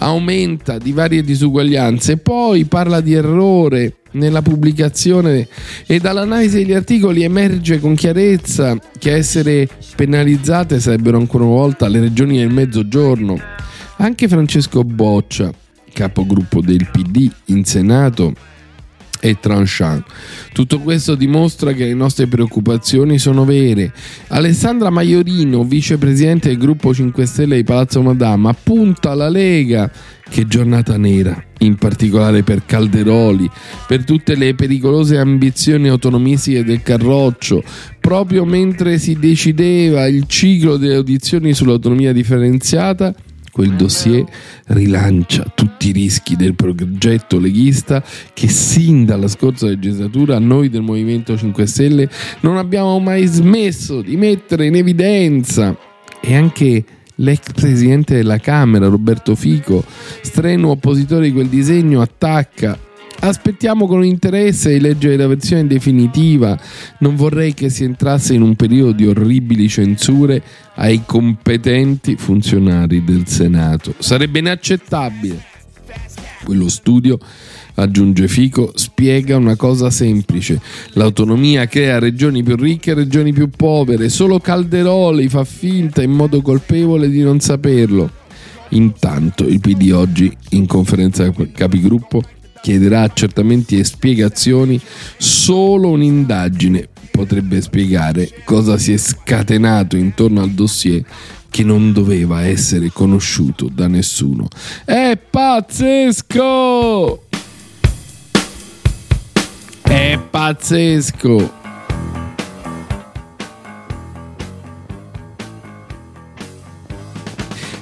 Aumenta 0.00 0.78
di 0.78 0.92
varie 0.92 1.22
disuguaglianze 1.22 2.18
poi 2.18 2.64
parla 2.66 3.00
di 3.00 3.14
errore 3.14 3.96
nella 4.12 4.42
pubblicazione 4.42 5.48
e 5.86 5.98
dall'analisi 5.98 6.56
degli 6.56 6.72
articoli 6.72 7.22
emerge 7.22 7.80
con 7.80 7.94
chiarezza 7.94 8.76
che 8.98 9.12
a 9.12 9.16
essere 9.16 9.68
penalizzate 9.96 10.80
sarebbero 10.80 11.18
ancora 11.18 11.44
una 11.44 11.54
volta 11.54 11.88
le 11.88 12.00
regioni 12.00 12.38
del 12.38 12.52
mezzogiorno. 12.52 13.38
Anche 13.96 14.28
Francesco 14.28 14.84
Boccia, 14.84 15.52
capogruppo 15.92 16.60
del 16.60 16.88
PD 16.90 17.30
in 17.46 17.64
Senato, 17.64 18.32
e 19.20 19.38
tranchant. 19.40 20.04
Tutto 20.52 20.80
questo 20.80 21.14
dimostra 21.14 21.72
che 21.72 21.86
le 21.86 21.94
nostre 21.94 22.26
preoccupazioni 22.26 23.18
sono 23.18 23.44
vere. 23.44 23.92
Alessandra 24.28 24.90
Maiorino, 24.90 25.64
vicepresidente 25.64 26.48
del 26.48 26.58
gruppo 26.58 26.92
5 26.92 27.26
Stelle 27.26 27.56
di 27.56 27.64
Palazzo 27.64 28.02
Madama, 28.02 28.52
punta 28.54 29.10
alla 29.10 29.28
Lega. 29.28 29.90
Che 30.30 30.46
giornata 30.46 30.98
nera, 30.98 31.42
in 31.60 31.76
particolare 31.76 32.42
per 32.42 32.66
Calderoli, 32.66 33.48
per 33.86 34.04
tutte 34.04 34.34
le 34.36 34.54
pericolose 34.54 35.16
ambizioni 35.16 35.88
autonomistiche 35.88 36.62
del 36.64 36.82
Carroccio, 36.82 37.62
proprio 37.98 38.44
mentre 38.44 38.98
si 38.98 39.18
decideva 39.18 40.06
il 40.06 40.26
ciclo 40.26 40.76
delle 40.76 40.96
audizioni 40.96 41.54
sull'autonomia 41.54 42.12
differenziata 42.12 43.14
quel 43.58 43.74
dossier 43.74 44.24
rilancia 44.66 45.44
tutti 45.52 45.88
i 45.88 45.92
rischi 45.92 46.36
del 46.36 46.54
progetto 46.54 47.40
leghista 47.40 48.04
che 48.32 48.46
sin 48.46 49.04
dalla 49.04 49.26
scorsa 49.26 49.66
legislatura 49.66 50.38
noi 50.38 50.68
del 50.68 50.82
Movimento 50.82 51.36
5 51.36 51.66
Stelle 51.66 52.08
non 52.42 52.56
abbiamo 52.56 53.00
mai 53.00 53.26
smesso 53.26 54.00
di 54.00 54.16
mettere 54.16 54.66
in 54.66 54.76
evidenza. 54.76 55.76
E 56.20 56.36
anche 56.36 56.84
l'ex 57.16 57.52
presidente 57.52 58.14
della 58.14 58.38
Camera 58.38 58.86
Roberto 58.86 59.34
Fico, 59.34 59.84
strenuo 60.22 60.70
oppositore 60.70 61.24
di 61.24 61.32
quel 61.32 61.48
disegno, 61.48 62.00
attacca 62.00 62.78
Aspettiamo 63.20 63.86
con 63.86 64.04
interesse 64.04 64.74
di 64.74 64.80
leggere 64.80 65.16
la 65.16 65.26
versione 65.26 65.66
definitiva. 65.66 66.56
Non 67.00 67.16
vorrei 67.16 67.52
che 67.52 67.68
si 67.68 67.82
entrasse 67.82 68.34
in 68.34 68.42
un 68.42 68.54
periodo 68.54 68.92
di 68.92 69.06
orribili 69.06 69.68
censure 69.68 70.40
ai 70.76 71.02
competenti 71.04 72.14
funzionari 72.16 73.02
del 73.02 73.26
Senato. 73.26 73.94
Sarebbe 73.98 74.38
inaccettabile. 74.38 75.44
Quello 76.44 76.68
studio, 76.68 77.18
aggiunge 77.74 78.28
Fico, 78.28 78.70
spiega 78.76 79.36
una 79.36 79.56
cosa 79.56 79.90
semplice. 79.90 80.60
L'autonomia 80.92 81.66
crea 81.66 81.98
regioni 81.98 82.44
più 82.44 82.54
ricche 82.54 82.92
e 82.92 82.94
regioni 82.94 83.32
più 83.32 83.50
povere. 83.50 84.08
Solo 84.08 84.38
Calderoli 84.38 85.28
fa 85.28 85.42
finta 85.44 86.02
in 86.02 86.12
modo 86.12 86.40
colpevole 86.40 87.10
di 87.10 87.22
non 87.22 87.40
saperlo. 87.40 88.10
Intanto 88.70 89.44
il 89.44 89.60
PD 89.60 89.90
oggi 89.92 90.34
in 90.50 90.66
conferenza 90.66 91.30
capigruppo 91.52 92.22
chiederà 92.60 93.02
accertamenti 93.02 93.78
e 93.78 93.84
spiegazioni, 93.84 94.80
solo 95.16 95.90
un'indagine 95.90 96.88
potrebbe 97.10 97.60
spiegare 97.60 98.30
cosa 98.44 98.78
si 98.78 98.92
è 98.92 98.96
scatenato 98.96 99.96
intorno 99.96 100.40
al 100.40 100.50
dossier 100.50 101.04
che 101.50 101.64
non 101.64 101.92
doveva 101.92 102.42
essere 102.42 102.90
conosciuto 102.92 103.68
da 103.72 103.88
nessuno. 103.88 104.46
È 104.84 105.18
pazzesco! 105.30 107.22
È 109.82 110.18
pazzesco! 110.30 111.57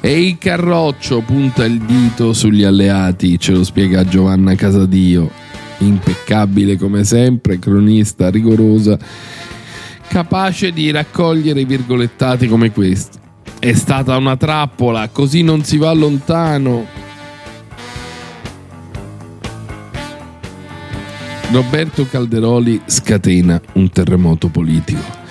E 0.07 0.21
il 0.21 0.39
Carroccio 0.39 1.21
punta 1.23 1.65
il 1.65 1.81
dito 1.81 2.33
sugli 2.33 2.63
alleati, 2.63 3.41
ce 3.41 3.51
lo 3.51 3.65
spiega 3.65 4.05
Giovanna 4.05 4.55
Casadio, 4.55 5.29
impeccabile 5.79 6.77
come 6.77 7.03
sempre, 7.03 7.59
cronista 7.59 8.31
rigorosa, 8.31 8.97
capace 10.07 10.71
di 10.71 10.93
raccogliere 10.93 11.65
virgolettati 11.65 12.47
come 12.47 12.71
questi. 12.71 13.19
È 13.59 13.73
stata 13.73 14.17
una 14.17 14.37
trappola, 14.37 15.09
così 15.09 15.43
non 15.43 15.65
si 15.65 15.77
va 15.77 15.93
lontano. 15.93 16.87
Roberto 21.51 22.07
Calderoli 22.09 22.81
scatena 22.87 23.61
un 23.73 23.91
terremoto 23.91 24.47
politico. 24.51 25.26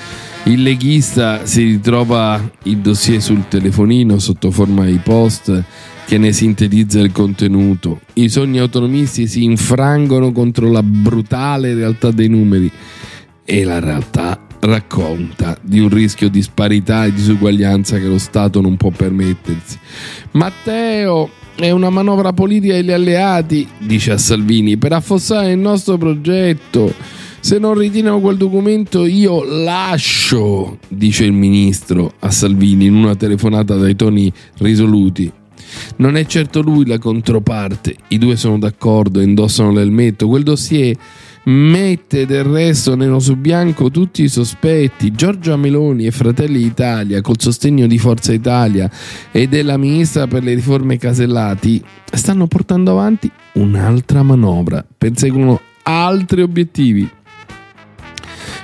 Il 0.47 0.61
leghista 0.61 1.43
si 1.43 1.63
ritrova 1.63 2.39
il 2.63 2.77
dossier 2.77 3.19
sul 3.19 3.47
telefonino 3.47 4.19
sotto 4.19 4.51
forma 4.51 4.85
di 4.85 4.99
post 5.03 5.63
che 6.05 6.19
ne 6.19 6.31
sintetizza 6.33 6.99
il 6.99 7.11
contenuto. 7.11 8.01
I 8.13 8.29
sogni 8.29 8.59
autonomisti 8.59 9.25
si 9.25 9.43
infrangono 9.43 10.31
contro 10.31 10.69
la 10.69 10.83
brutale 10.83 11.73
realtà 11.73 12.11
dei 12.11 12.29
numeri 12.29 12.71
e 13.43 13.63
la 13.63 13.79
realtà 13.79 14.45
racconta 14.59 15.57
di 15.61 15.79
un 15.79 15.89
rischio 15.89 16.29
di 16.29 16.37
disparità 16.37 17.05
e 17.05 17.13
disuguaglianza 17.13 17.97
che 17.97 18.05
lo 18.05 18.19
Stato 18.19 18.61
non 18.61 18.77
può 18.77 18.91
permettersi. 18.91 19.79
Matteo 20.33 21.31
è 21.55 21.71
una 21.71 21.89
manovra 21.89 22.33
politica 22.33 22.73
degli 22.73 22.91
alleati, 22.91 23.67
dice 23.79 24.11
a 24.11 24.17
Salvini, 24.19 24.77
per 24.77 24.93
affossare 24.93 25.53
il 25.53 25.59
nostro 25.59 25.97
progetto 25.97 26.93
se 27.45 27.59
non 27.59 27.77
ritirano 27.77 28.21
quel 28.21 28.37
documento 28.37 29.05
io 29.05 29.43
lascio, 29.43 30.79
dice 30.87 31.25
il 31.25 31.31
ministro 31.31 32.13
a 32.21 32.31
Salvini 32.31 32.87
in 32.87 32.95
una 32.95 33.15
telefonata 33.15 33.75
dai 33.75 33.95
toni 33.95 34.33
risoluti. 34.57 35.31
Non 35.97 36.17
è 36.17 36.25
certo 36.25 36.63
lui 36.63 36.87
la 36.87 36.97
controparte, 36.97 37.97
i 38.07 38.17
due 38.17 38.35
sono 38.35 38.57
d'accordo 38.57 39.21
indossano 39.21 39.71
l'elmetto. 39.71 40.27
Quel 40.27 40.41
dossier 40.41 40.97
mette 41.43 42.25
del 42.25 42.45
resto 42.45 42.95
nero 42.95 43.19
su 43.19 43.35
bianco 43.35 43.91
tutti 43.91 44.23
i 44.23 44.27
sospetti. 44.27 45.11
Giorgia 45.11 45.55
Meloni 45.55 46.07
e 46.07 46.11
Fratelli 46.11 46.57
d'Italia, 46.57 47.21
col 47.21 47.39
sostegno 47.39 47.85
di 47.85 47.99
Forza 47.99 48.33
Italia 48.33 48.89
e 49.31 49.47
della 49.47 49.77
ministra 49.77 50.25
per 50.25 50.43
le 50.43 50.55
riforme 50.55 50.97
Casellati, 50.97 51.79
stanno 52.11 52.47
portando 52.47 52.89
avanti 52.89 53.29
un'altra 53.53 54.23
manovra, 54.23 54.83
perseguono 54.97 55.61
altri 55.83 56.41
obiettivi. 56.41 57.07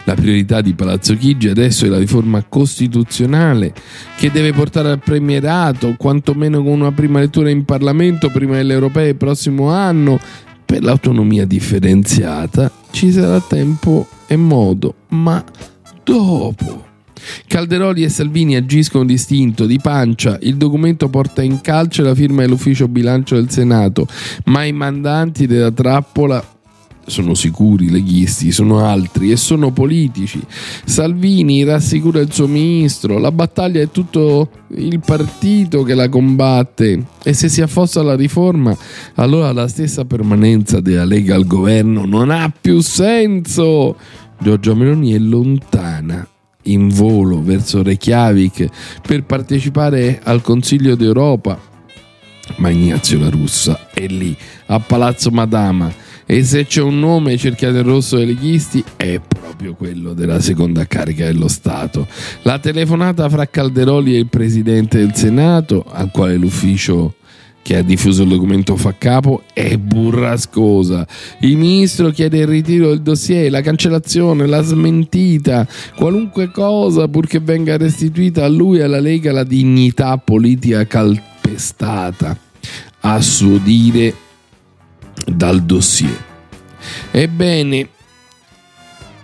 La 0.06 0.16
priorità 0.16 0.62
di 0.62 0.74
Palazzo 0.74 1.16
Chigi 1.16 1.48
adesso 1.48 1.86
è 1.86 1.90
la 1.90 2.00
riforma 2.00 2.44
costituzionale 2.48 3.74
che 4.18 4.32
deve 4.32 4.52
portare 4.52 4.90
al 4.90 5.00
premierato, 5.00 5.96
quantomeno 5.98 6.64
con 6.64 6.80
una 6.80 6.92
prima 6.92 7.20
lettura 7.20 7.50
in 7.50 7.66
Parlamento 7.66 8.30
prima 8.30 8.56
delle 8.56 8.74
europee 8.74 9.10
il 9.10 9.16
prossimo 9.16 9.70
anno. 9.70 10.20
Per 10.66 10.82
l'autonomia 10.82 11.46
differenziata 11.46 12.72
ci 12.92 13.12
sarà 13.12 13.40
tempo 13.42 14.08
e 14.26 14.38
modo, 14.38 14.96
ma 15.10 15.44
dopo. 16.04 16.88
Calderoli 17.46 18.04
e 18.04 18.10
Salvini 18.10 18.56
agiscono 18.56 19.06
distinto, 19.06 19.66
di 19.66 19.80
pancia, 19.80 20.40
il 20.42 20.56
documento 20.56 21.10
porta 21.10 21.44
in 21.44 21.62
calce 21.62 22.02
la 22.02 22.16
firma 22.16 22.42
dell'ufficio 22.42 22.88
bilancio 22.88 23.36
del 23.36 23.50
Senato, 23.50 24.08
ma 24.46 24.64
i 24.64 24.72
mandanti 24.72 25.46
della 25.46 25.72
trappola 25.72 26.44
sono 27.12 27.36
sicuri 27.36 27.90
leghisti, 27.90 28.52
sono 28.52 28.84
altri 28.84 29.32
e 29.32 29.36
sono 29.36 29.72
politici. 29.72 30.42
Salvini 30.86 31.64
rassicura 31.64 32.20
il 32.20 32.32
suo 32.32 32.48
ministro, 32.48 33.20
la 33.20 33.32
battaglia 33.32 33.82
è 33.82 33.92
tutto 33.92 34.50
il 34.76 35.00
partito 35.00 35.84
che 35.84 35.94
la 35.94 36.10
combatte 36.10 37.06
e 37.24 37.34
se 37.34 37.50
si 37.50 37.62
affossa 37.62 38.02
la 38.02 38.16
riforma 38.16 38.76
allora 39.16 39.52
la 39.52 39.68
stessa 39.68 40.06
permanenza 40.06 40.80
della 40.80 41.04
Lega 41.04 41.36
al 41.36 41.46
governo 41.46 42.06
non 42.06 42.32
ha 42.32 42.52
più 42.60 42.80
senso. 42.80 43.98
Giorgia 44.40 44.74
Meloni 44.74 45.14
è 45.14 45.20
lontana 45.20 46.28
in 46.64 46.90
volo 46.90 47.42
verso 47.42 47.84
Reykjavik 47.84 48.68
per 49.06 49.24
partecipare 49.24 50.20
al 50.24 50.42
Consiglio 50.42 50.96
d'Europa. 50.96 51.60
Ma 52.58 52.70
Ignazio 52.70 53.20
La 53.20 53.30
Russa 53.30 53.90
è 53.94 54.06
lì, 54.08 54.36
a 54.68 54.80
Palazzo 54.80 55.30
Madama, 55.30 55.92
e 56.32 56.46
se 56.46 56.66
c'è 56.66 56.82
un 56.82 56.98
nome 56.98 57.36
cerchiato 57.36 57.80
in 57.80 57.84
rosso 57.84 58.16
dai 58.16 58.28
leghisti 58.28 58.82
è 58.96 59.20
proprio 59.20 59.74
quello 59.74 60.14
della 60.14 60.40
seconda 60.40 60.88
carica 60.88 61.26
dello 61.26 61.50
Stato. 61.50 62.08
La 62.44 62.58
telefonata 62.58 63.28
fra 63.28 63.46
Calderoli 63.50 64.16
e 64.16 64.20
il 64.20 64.30
presidente 64.30 65.00
del 65.00 65.14
Senato, 65.14 65.84
al 65.90 66.10
quale 66.10 66.38
l'ufficio 66.38 67.16
che 67.62 67.76
ha 67.76 67.82
diffuso 67.82 68.24
il 68.24 68.30
documento 68.30 68.78
fa 68.78 68.96
capo 68.98 69.44
è 69.52 69.76
burrascosa. 69.76 71.06
Il 71.42 71.58
ministro 71.58 72.12
chiede 72.12 72.38
il 72.38 72.48
ritiro 72.48 72.88
del 72.88 73.02
dossier, 73.02 73.52
la 73.52 73.60
cancellazione, 73.60 74.46
la 74.46 74.62
smentita, 74.62 75.68
qualunque 75.98 76.50
cosa 76.50 77.10
purché 77.10 77.42
venga 77.42 77.76
restituita 77.76 78.46
a 78.46 78.48
lui 78.48 78.78
e 78.78 78.84
alla 78.84 79.02
Lega 79.02 79.34
la 79.34 79.44
dignità 79.44 80.18
politica 80.18 80.88
calpestata. 80.88 82.38
A 83.02 83.20
suo 83.20 83.58
dire 83.58 84.16
dal 85.26 85.62
dossier. 85.62 86.31
Ebbene, 87.12 87.88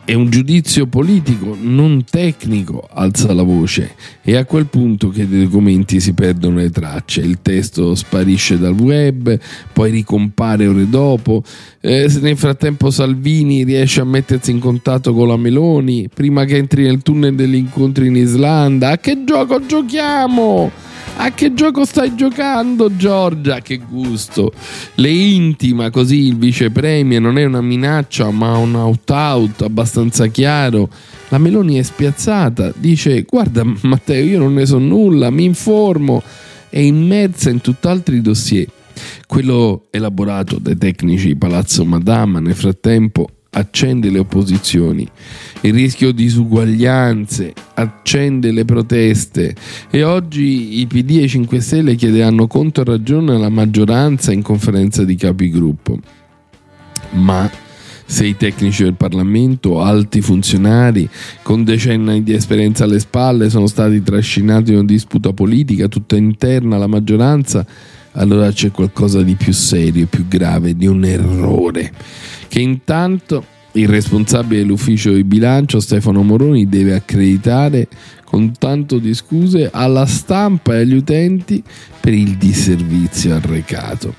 è 0.07 0.13
un 0.13 0.29
giudizio 0.29 0.87
politico, 0.87 1.53
non 1.59 2.05
tecnico, 2.09 2.87
alza 2.93 3.33
la 3.33 3.43
voce. 3.43 3.93
È 4.21 4.37
a 4.37 4.45
quel 4.45 4.67
punto 4.67 5.09
che 5.09 5.27
dei 5.27 5.43
documenti 5.43 5.99
si 5.99 6.13
perdono 6.13 6.59
le 6.59 6.69
tracce, 6.69 7.19
il 7.19 7.39
testo 7.41 7.93
sparisce 7.93 8.57
dal 8.57 8.71
web, 8.71 9.37
poi 9.73 9.91
ricompare 9.91 10.65
ore 10.65 10.87
dopo. 10.87 11.43
Eh, 11.81 12.09
nel 12.21 12.37
frattempo 12.37 12.89
Salvini 12.89 13.65
riesce 13.65 13.99
a 13.99 14.05
mettersi 14.05 14.51
in 14.51 14.59
contatto 14.59 15.13
con 15.13 15.27
la 15.27 15.35
Meloni 15.35 16.07
prima 16.07 16.45
che 16.45 16.55
entri 16.55 16.83
nel 16.83 17.01
tunnel 17.01 17.35
degli 17.35 17.55
incontri 17.55 18.07
in 18.07 18.15
Islanda. 18.15 18.91
A 18.91 18.97
che 18.99 19.25
gioco 19.25 19.65
giochiamo? 19.65 20.71
A 21.19 21.31
che 21.31 21.53
gioco 21.55 21.83
stai 21.83 22.15
giocando, 22.15 22.95
Giorgia? 22.95 23.59
Che 23.59 23.77
gusto! 23.77 24.53
Le 24.95 25.09
intima 25.09 25.89
così 25.89 26.27
il 26.27 26.37
vice 26.37 26.69
premier 26.69 27.19
non 27.19 27.39
è 27.39 27.43
una 27.43 27.59
minaccia, 27.59 28.29
ma 28.29 28.55
un 28.57 28.75
out-out 28.75 29.63
abbastanza 29.63 30.27
chiaro. 30.27 30.89
La 31.29 31.39
Meloni 31.39 31.77
è 31.77 31.81
spiazzata, 31.81 32.71
dice: 32.77 33.23
Guarda, 33.23 33.63
Matteo, 33.81 34.23
io 34.23 34.37
non 34.37 34.53
ne 34.53 34.67
so 34.67 34.77
nulla, 34.77 35.31
mi 35.31 35.45
informo. 35.45 36.21
È 36.69 36.79
immersa 36.79 37.49
in 37.49 37.61
tutt'altri 37.61 38.21
dossier. 38.21 38.67
Quello 39.25 39.87
elaborato 39.89 40.59
dai 40.59 40.77
tecnici 40.77 41.35
Palazzo 41.35 41.83
Madama 41.83 42.39
nel 42.39 42.55
frattempo 42.55 43.29
accende 43.51 44.09
le 44.09 44.19
opposizioni, 44.19 45.07
il 45.61 45.73
rischio 45.73 46.11
di 46.11 46.23
disuguaglianze 46.23 47.53
accende 47.75 48.51
le 48.51 48.65
proteste. 48.65 49.55
E 49.89 50.03
oggi 50.03 50.79
i 50.79 50.87
PD 50.87 51.17
e 51.17 51.23
i 51.23 51.29
5 51.29 51.59
Stelle 51.59 51.95
chiederanno 51.95 52.47
conto 52.47 52.81
e 52.81 52.85
ragione 52.85 53.35
alla 53.35 53.49
maggioranza 53.49 54.31
in 54.31 54.41
conferenza 54.41 55.03
di 55.03 55.15
capigruppo. 55.15 55.99
Ma 57.11 57.49
se 58.05 58.25
i 58.25 58.37
tecnici 58.37 58.83
del 58.83 58.93
Parlamento, 58.93 59.81
alti 59.81 60.21
funzionari 60.21 61.09
con 61.41 61.63
decenni 61.63 62.23
di 62.23 62.33
esperienza 62.33 62.85
alle 62.85 62.99
spalle, 62.99 63.49
sono 63.49 63.67
stati 63.67 64.01
trascinati 64.01 64.71
in 64.71 64.77
una 64.77 64.87
disputa 64.87 65.33
politica 65.33 65.87
tutta 65.87 66.15
interna 66.15 66.75
alla 66.75 66.87
maggioranza, 66.87 67.65
allora 68.13 68.51
c'è 68.51 68.71
qualcosa 68.71 69.21
di 69.21 69.35
più 69.35 69.53
serio, 69.53 70.07
più 70.07 70.27
grave, 70.27 70.75
di 70.75 70.87
un 70.87 71.03
errore 71.05 71.91
che 72.47 72.59
intanto 72.59 73.55
il 73.73 73.87
responsabile 73.87 74.61
dell'ufficio 74.61 75.11
di 75.11 75.23
bilancio 75.23 75.79
Stefano 75.79 76.23
Moroni 76.23 76.67
deve 76.67 76.95
accreditare 76.95 77.87
con 78.23 78.51
tanto 78.57 78.97
di 78.97 79.13
scuse 79.13 79.69
alla 79.71 80.05
stampa 80.05 80.75
e 80.75 80.79
agli 80.79 80.95
utenti 80.95 81.63
per 81.99 82.13
il 82.13 82.37
disservizio 82.37 83.35
arrecato. 83.35 84.15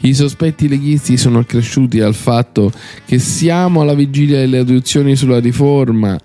I 0.00 0.14
sospetti 0.14 0.68
leghisti 0.68 1.16
sono 1.16 1.40
accresciuti 1.40 1.98
dal 1.98 2.14
fatto 2.14 2.72
che 3.04 3.18
siamo 3.18 3.80
alla 3.80 3.94
vigilia 3.94 4.38
delle 4.38 4.58
adozioni 4.58 5.16
sulla 5.16 5.40
riforma. 5.40 6.18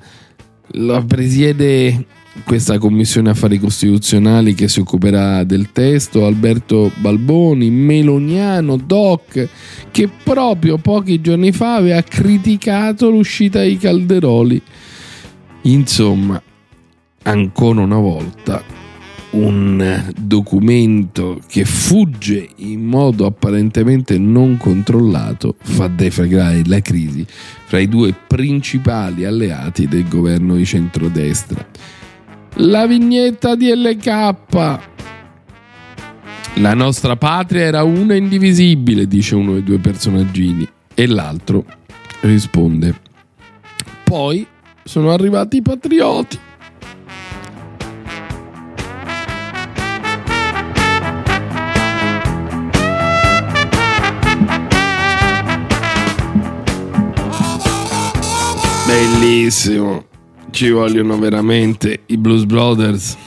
La 0.71 1.01
presiede 1.01 2.05
questa 2.43 2.77
commissione 2.77 3.29
affari 3.29 3.59
costituzionali 3.59 4.53
che 4.53 4.67
si 4.67 4.79
occuperà 4.79 5.43
del 5.43 5.71
testo, 5.71 6.25
Alberto 6.25 6.91
Balboni, 6.97 7.69
Meloniano, 7.69 8.77
Doc, 8.77 9.47
che 9.91 10.09
proprio 10.23 10.77
pochi 10.77 11.21
giorni 11.21 11.51
fa 11.51 11.75
aveva 11.75 12.01
criticato 12.01 13.09
l'uscita 13.09 13.59
dei 13.59 13.77
Calderoli. 13.77 14.61
Insomma, 15.61 16.41
ancora 17.23 17.81
una 17.81 17.97
volta 17.97 18.63
un 19.31 20.13
documento 20.17 21.41
che 21.47 21.65
fugge 21.65 22.47
in 22.57 22.85
modo 22.85 23.25
apparentemente 23.25 24.17
non 24.17 24.55
controllato 24.57 25.55
fa 25.59 25.87
deflagrare 25.87 26.61
la 26.65 26.79
crisi 26.79 27.25
fra 27.65 27.79
i 27.79 27.89
due 27.89 28.13
principali 28.27 29.25
alleati 29.25 29.87
del 29.87 30.07
governo 30.07 30.55
di 30.55 30.65
centrodestra 30.65 31.67
la 32.55 32.85
vignetta 32.85 33.55
di 33.55 33.73
LK. 33.73 34.35
La 36.59 36.73
nostra 36.73 37.15
patria 37.17 37.63
era 37.63 37.83
una 37.83 38.15
indivisibile, 38.15 39.07
dice 39.07 39.35
uno 39.35 39.53
dei 39.53 39.63
due 39.63 39.79
personaggini, 39.79 40.67
e 40.93 41.07
l'altro 41.07 41.65
risponde. 42.21 43.01
Poi 44.03 44.47
sono 44.83 45.11
arrivati 45.11 45.57
i 45.57 45.61
patrioti. 45.61 46.39
Bellissimo 58.87 60.13
ci 60.55 60.69
vogliono 60.69 61.17
veramente 61.19 62.03
i 62.05 62.15
Blues 62.17 62.45
Brothers. 62.45 63.17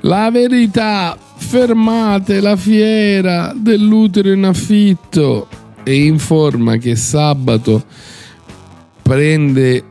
La 0.00 0.30
verità, 0.30 1.18
fermate 1.36 2.40
la 2.40 2.56
fiera 2.56 3.52
dell'utero 3.54 4.32
in 4.32 4.44
affitto 4.44 5.46
e 5.82 6.06
informa 6.06 6.78
che 6.78 6.96
sabato 6.96 7.84
prende 9.02 9.84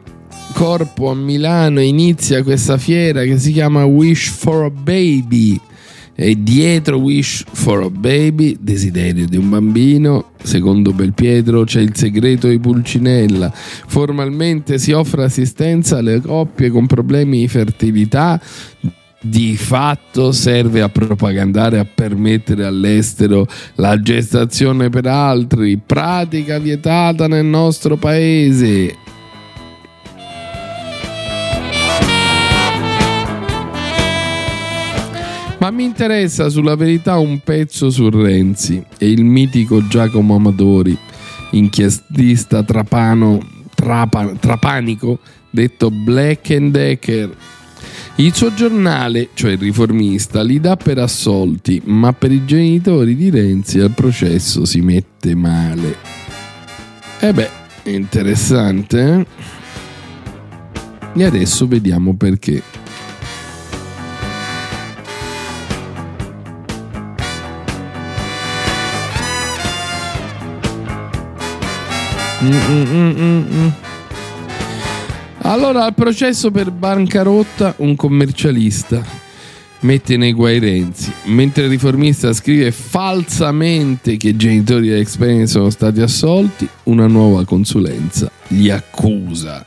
corpo 0.53 1.11
a 1.11 1.13
Milano 1.13 1.79
e 1.79 1.86
inizia 1.86 2.41
questa 2.41 2.79
fiera 2.79 3.21
che 3.21 3.38
si 3.38 3.51
chiama 3.51 3.86
Wish 3.86 4.29
for 4.29 4.63
a 4.63 4.71
Baby 4.71 5.61
e 6.24 6.43
dietro 6.43 6.97
Wish 6.97 7.43
for 7.51 7.82
a 7.82 7.89
Baby, 7.89 8.55
desiderio 8.59 9.26
di 9.26 9.38
un 9.38 9.49
bambino, 9.49 10.34
secondo 10.43 10.93
Belpietro 10.93 11.63
c'è 11.63 11.82
il 11.82 11.95
segreto 11.95 12.47
di 12.47 12.59
Pulcinella. 12.59 13.51
Formalmente 13.51 14.78
si 14.78 14.91
offre 14.91 15.24
assistenza 15.24 15.97
alle 15.97 16.22
coppie 16.22 16.69
con 16.69 16.86
problemi 16.86 17.39
di 17.39 17.47
fertilità. 17.47 18.39
Di 19.24 19.55
fatto 19.55 20.32
serve 20.32 20.82
a 20.82 20.89
propagandare, 20.89 21.80
a 21.80 21.86
permettere 21.86 22.65
all'estero 22.65 23.47
la 23.76 23.99
gestazione 23.99 24.89
per 24.89 25.07
altri, 25.07 25.80
pratica 25.84 26.59
vietata 26.59 27.28
nel 27.28 27.45
nostro 27.45 27.97
paese. 27.97 28.95
Mi 35.72 35.86
interessa 35.86 36.49
sulla 36.49 36.76
verità 36.76 37.17
un 37.17 37.39
pezzo 37.39 37.89
su 37.89 38.09
Renzi 38.09 38.84
e 38.97 39.09
il 39.09 39.24
mitico 39.24 39.88
Giacomo 39.88 40.36
Amadori, 40.36 40.95
inchiestista 41.51 42.61
trapano, 42.61 43.39
trapa, 43.74 44.34
trapanico, 44.38 45.19
detto 45.49 45.89
Black 45.89 46.51
and 46.51 46.72
Decker. 46.72 47.36
Il 48.15 48.36
suo 48.36 48.53
giornale, 48.53 49.30
cioè 49.34 49.51
il 49.51 49.59
riformista, 49.59 50.43
li 50.43 50.59
dà 50.59 50.76
per 50.76 50.97
assolti, 50.97 51.82
ma 51.86 52.11
per 52.11 52.34
i 52.34 52.43
genitori 52.43 53.15
di 53.15 53.30
Renzi 53.30 53.80
al 53.80 53.91
processo 53.91 54.65
si 54.65 54.82
mette 54.82 55.34
male. 55.36 55.95
E 57.22 57.34
beh, 57.34 57.49
interessante, 57.86 58.99
eh? 58.99 59.26
E 61.13 61.24
adesso 61.24 61.65
vediamo 61.65 62.13
perché. 62.15 62.61
Mm-mm-mm-mm. 72.41 73.71
Allora, 75.43 75.85
al 75.85 75.93
processo 75.93 76.49
per 76.51 76.71
bancarotta, 76.71 77.75
un 77.77 77.95
commercialista 77.95 79.03
mette 79.81 80.17
nei 80.17 80.33
guai 80.33 80.59
Renzi, 80.59 81.11
mentre 81.25 81.63
il 81.63 81.69
riformista 81.69 82.33
scrive 82.33 82.71
falsamente 82.71 84.17
che 84.17 84.29
i 84.29 84.35
genitori 84.35 84.89
dell'ex 84.89 85.17
Penny 85.17 85.47
sono 85.47 85.69
stati 85.69 86.01
assolti, 86.01 86.67
una 86.83 87.07
nuova 87.07 87.45
consulenza 87.45 88.31
li 88.49 88.69
accusa. 88.69 89.65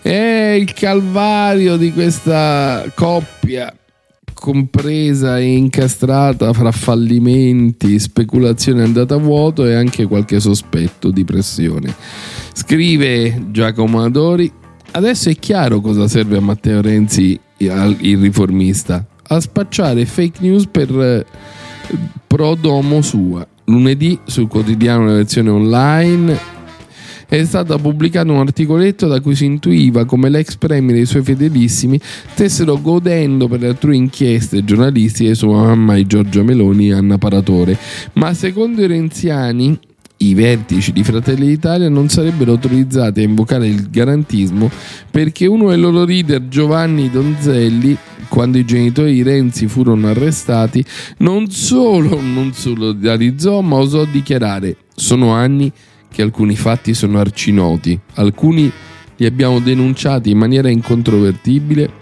È 0.00 0.56
il 0.58 0.72
calvario 0.72 1.76
di 1.76 1.92
questa 1.92 2.84
coppia 2.94 3.74
compresa 4.40 5.38
e 5.38 5.54
incastrata 5.54 6.50
fra 6.54 6.72
fallimenti, 6.72 7.98
speculazione 7.98 8.82
andata 8.82 9.16
a 9.16 9.18
vuoto 9.18 9.66
e 9.66 9.74
anche 9.74 10.06
qualche 10.06 10.40
sospetto 10.40 11.10
di 11.10 11.24
pressione. 11.24 11.94
Scrive 12.54 13.48
Giacomo 13.50 14.02
Adori, 14.02 14.50
adesso 14.92 15.28
è 15.28 15.36
chiaro 15.36 15.82
cosa 15.82 16.08
serve 16.08 16.38
a 16.38 16.40
Matteo 16.40 16.80
Renzi 16.80 17.38
il 17.58 18.18
riformista, 18.18 19.06
a 19.28 19.38
spacciare 19.38 20.06
fake 20.06 20.38
news 20.40 20.66
per 20.66 20.90
eh, 20.98 21.26
pro 22.26 22.54
domo 22.54 23.02
sua. 23.02 23.46
Lunedì 23.64 24.18
sul 24.24 24.48
quotidiano 24.48 25.14
Lezione 25.14 25.50
Online 25.50 26.49
è 27.30 27.44
stato 27.44 27.78
pubblicato 27.78 28.32
un 28.32 28.38
articoletto 28.38 29.06
da 29.06 29.20
cui 29.20 29.36
si 29.36 29.44
intuiva 29.44 30.04
come 30.04 30.28
l'ex 30.28 30.56
premier 30.56 30.96
e 30.96 31.02
i 31.02 31.06
suoi 31.06 31.22
fedelissimi 31.22 31.98
stessero 32.32 32.80
godendo 32.80 33.46
per 33.46 33.60
le 33.60 33.68
altrui 33.68 33.96
inchieste 33.96 34.64
giornalistiche 34.64 35.36
su 35.36 35.48
mamma 35.48 35.94
e 35.94 36.08
Giorgia 36.08 36.42
Meloni 36.42 36.88
e 36.88 36.94
Anna 36.94 37.18
Paratore. 37.18 37.78
Ma 38.14 38.34
secondo 38.34 38.82
i 38.82 38.88
renziani 38.88 39.78
i 40.22 40.34
vertici 40.34 40.90
di 40.90 41.04
Fratelli 41.04 41.46
d'Italia 41.46 41.88
non 41.88 42.08
sarebbero 42.08 42.50
autorizzati 42.50 43.20
a 43.20 43.22
invocare 43.22 43.68
il 43.68 43.88
garantismo 43.90 44.68
perché 45.08 45.46
uno 45.46 45.68
dei 45.68 45.78
loro 45.78 46.04
leader, 46.04 46.48
Giovanni 46.48 47.10
Donzelli, 47.10 47.96
quando 48.28 48.58
i 48.58 48.64
genitori 48.64 49.12
di 49.12 49.22
Renzi 49.22 49.68
furono 49.68 50.08
arrestati, 50.08 50.84
non 51.18 51.48
solo 51.48 52.20
non 52.20 52.52
solidarizzò, 52.52 53.60
ma 53.60 53.76
osò 53.76 54.04
dichiarare: 54.04 54.76
Sono 54.94 55.30
anni 55.32 55.72
che 56.10 56.22
alcuni 56.22 56.56
fatti 56.56 56.94
sono 56.94 57.18
arcinoti, 57.18 57.98
alcuni 58.14 58.70
li 59.16 59.26
abbiamo 59.26 59.60
denunciati 59.60 60.30
in 60.30 60.38
maniera 60.38 60.68
incontrovertibile. 60.70 61.98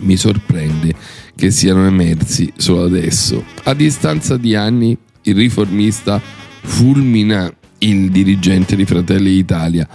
Mi 0.00 0.16
sorprende 0.16 0.94
che 1.34 1.50
siano 1.50 1.86
emersi 1.86 2.52
solo 2.56 2.84
adesso. 2.84 3.42
A 3.64 3.74
distanza 3.74 4.36
di 4.36 4.54
anni, 4.54 4.96
il 5.22 5.34
riformista 5.34 6.20
fulmina 6.60 7.52
il 7.78 8.10
dirigente 8.10 8.76
di 8.76 8.84
Fratelli 8.84 9.30
d'Italia. 9.30 9.88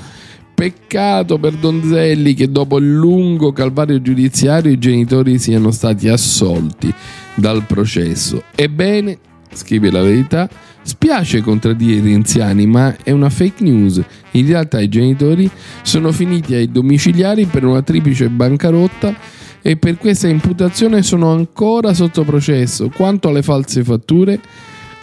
Peccato 0.53 1.39
per 1.39 1.53
Donzelli 1.53 2.33
che 2.33 2.51
dopo 2.51 2.77
il 2.77 2.91
lungo 2.91 3.51
calvario 3.51 4.01
giudiziario 4.01 4.71
i 4.71 4.77
genitori 4.77 5.39
siano 5.39 5.71
stati 5.71 6.07
assolti 6.07 6.93
dal 7.35 7.65
processo. 7.65 8.43
Ebbene, 8.53 9.17
scrive 9.53 9.89
la 9.89 10.01
verità, 10.01 10.49
spiace 10.81 11.41
contraddire 11.41 11.97
i 11.97 12.01
renziani, 12.01 12.65
ma 12.65 12.95
è 13.03 13.11
una 13.11 13.29
fake 13.29 13.63
news. 13.63 14.01
In 14.31 14.47
realtà 14.47 14.79
i 14.79 14.89
genitori 14.89 15.49
sono 15.81 16.11
finiti 16.11 16.53
ai 16.53 16.71
domiciliari 16.71 17.45
per 17.45 17.65
una 17.65 17.81
triplice 17.81 18.29
bancarotta 18.29 19.15
e 19.61 19.77
per 19.77 19.97
questa 19.97 20.27
imputazione 20.27 21.03
sono 21.03 21.31
ancora 21.31 21.93
sotto 21.93 22.23
processo. 22.23 22.89
Quanto 22.89 23.29
alle 23.29 23.43
false 23.43 23.83
fatture, 23.83 24.39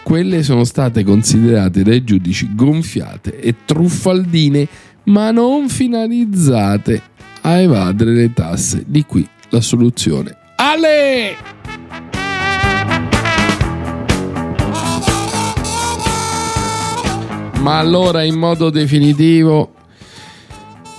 quelle 0.03 0.43
sono 0.43 0.63
state 0.63 1.03
considerate 1.03 1.83
dai 1.83 2.03
giudici 2.03 2.49
gonfiate 2.53 3.39
e 3.39 3.55
truffaldine, 3.65 4.67
ma 5.03 5.31
non 5.31 5.69
finalizzate 5.69 7.01
a 7.41 7.59
evadere 7.59 8.13
le 8.13 8.33
tasse. 8.33 8.83
Di 8.85 9.05
qui 9.05 9.27
la 9.49 9.61
soluzione. 9.61 10.35
Ale! 10.55 11.58
Ma 17.61 17.77
allora 17.77 18.23
in 18.23 18.35
modo 18.35 18.69
definitivo 18.69 19.73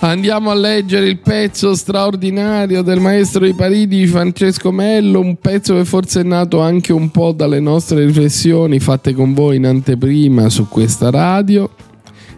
Andiamo 0.03 0.49
a 0.49 0.55
leggere 0.55 1.07
il 1.07 1.19
pezzo 1.19 1.75
straordinario 1.75 2.81
del 2.81 2.99
maestro 2.99 3.45
di 3.45 3.53
Parigi 3.53 4.07
Francesco 4.07 4.71
Mello, 4.71 5.19
un 5.19 5.35
pezzo 5.35 5.75
che 5.75 5.85
forse 5.85 6.21
è 6.21 6.23
nato 6.23 6.59
anche 6.59 6.91
un 6.91 7.11
po' 7.11 7.33
dalle 7.33 7.59
nostre 7.59 8.03
riflessioni 8.05 8.79
fatte 8.79 9.13
con 9.13 9.35
voi 9.35 9.57
in 9.57 9.67
anteprima 9.67 10.49
su 10.49 10.67
questa 10.67 11.11
radio 11.11 11.69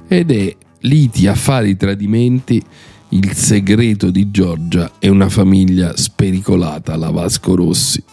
ed 0.10 0.32
è 0.32 0.54
Liti, 0.80 1.26
affari, 1.26 1.78
tradimenti, 1.78 2.62
il 3.10 3.32
segreto 3.32 4.12
di 4.12 4.30
Giorgia 4.30 4.92
e 5.00 5.08
una 5.08 5.30
famiglia 5.30 5.96
spericolata 5.96 6.92
alla 6.92 7.12
Vasco 7.12 7.56
Rossi. 7.56 8.04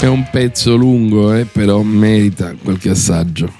È 0.00 0.06
un 0.06 0.28
pezzo 0.30 0.76
lungo, 0.76 1.34
eh, 1.34 1.44
però 1.44 1.82
merita 1.82 2.54
qualche 2.62 2.90
assaggio. 2.90 3.52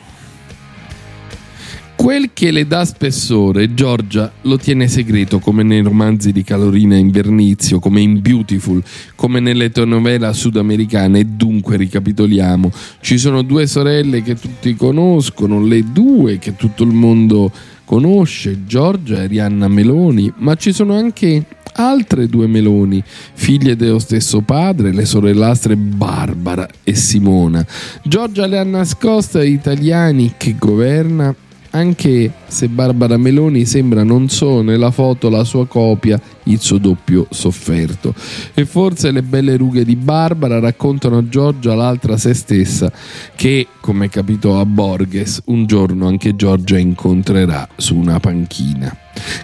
Quel 1.96 2.30
che 2.32 2.52
le 2.52 2.64
dà 2.64 2.84
spessore, 2.84 3.74
Giorgia 3.74 4.30
lo 4.42 4.56
tiene 4.56 4.86
segreto 4.86 5.40
come 5.40 5.64
nei 5.64 5.82
romanzi 5.82 6.30
di 6.30 6.44
Calorina 6.44 6.94
Invernizio, 6.94 7.80
come 7.80 8.02
in 8.02 8.22
Beautiful, 8.22 8.80
come 9.16 9.40
nelle 9.40 9.70
telenovela 9.70 10.32
sudamericane 10.32 11.18
e 11.18 11.24
dunque 11.24 11.76
ricapitoliamo. 11.76 12.70
Ci 13.00 13.18
sono 13.18 13.42
due 13.42 13.66
sorelle 13.66 14.22
che 14.22 14.36
tutti 14.36 14.76
conoscono, 14.76 15.60
le 15.60 15.90
due 15.90 16.38
che 16.38 16.54
tutto 16.54 16.84
il 16.84 16.92
mondo 16.92 17.50
conosce, 17.88 18.66
Giorgia 18.66 19.22
e 19.22 19.28
Rihanna 19.28 19.66
Meloni, 19.66 20.30
ma 20.36 20.56
ci 20.56 20.74
sono 20.74 20.94
anche 20.94 21.42
altre 21.72 22.26
due 22.26 22.46
Meloni, 22.46 23.02
figlie 23.32 23.76
dello 23.76 23.98
stesso 23.98 24.42
padre, 24.42 24.92
le 24.92 25.06
sorellastre 25.06 25.74
Barbara 25.74 26.68
e 26.84 26.94
Simona. 26.94 27.66
Giorgia 28.02 28.46
le 28.46 28.58
ha 28.58 28.62
nascoste 28.62 29.38
agli 29.38 29.52
italiani 29.52 30.34
che 30.36 30.56
governa 30.58 31.34
anche 31.70 32.32
se 32.46 32.68
Barbara 32.68 33.16
Meloni 33.16 33.64
sembra 33.64 34.02
non 34.02 34.28
solo 34.28 34.62
nella 34.62 34.90
foto 34.90 35.28
la 35.28 35.44
sua 35.44 35.66
copia, 35.66 36.20
il 36.44 36.60
suo 36.60 36.78
doppio 36.78 37.26
sofferto. 37.30 38.14
E 38.54 38.64
forse 38.64 39.10
le 39.10 39.22
belle 39.22 39.56
rughe 39.56 39.84
di 39.84 39.96
Barbara 39.96 40.58
raccontano 40.58 41.18
a 41.18 41.28
Giorgia 41.28 41.74
l'altra 41.74 42.16
se 42.16 42.34
stessa, 42.34 42.90
che, 43.34 43.66
come 43.80 44.08
capitò 44.08 44.60
a 44.60 44.64
Borges, 44.64 45.42
un 45.46 45.66
giorno 45.66 46.06
anche 46.06 46.36
Giorgia 46.36 46.78
incontrerà 46.78 47.68
su 47.76 47.96
una 47.96 48.18
panchina. 48.20 48.96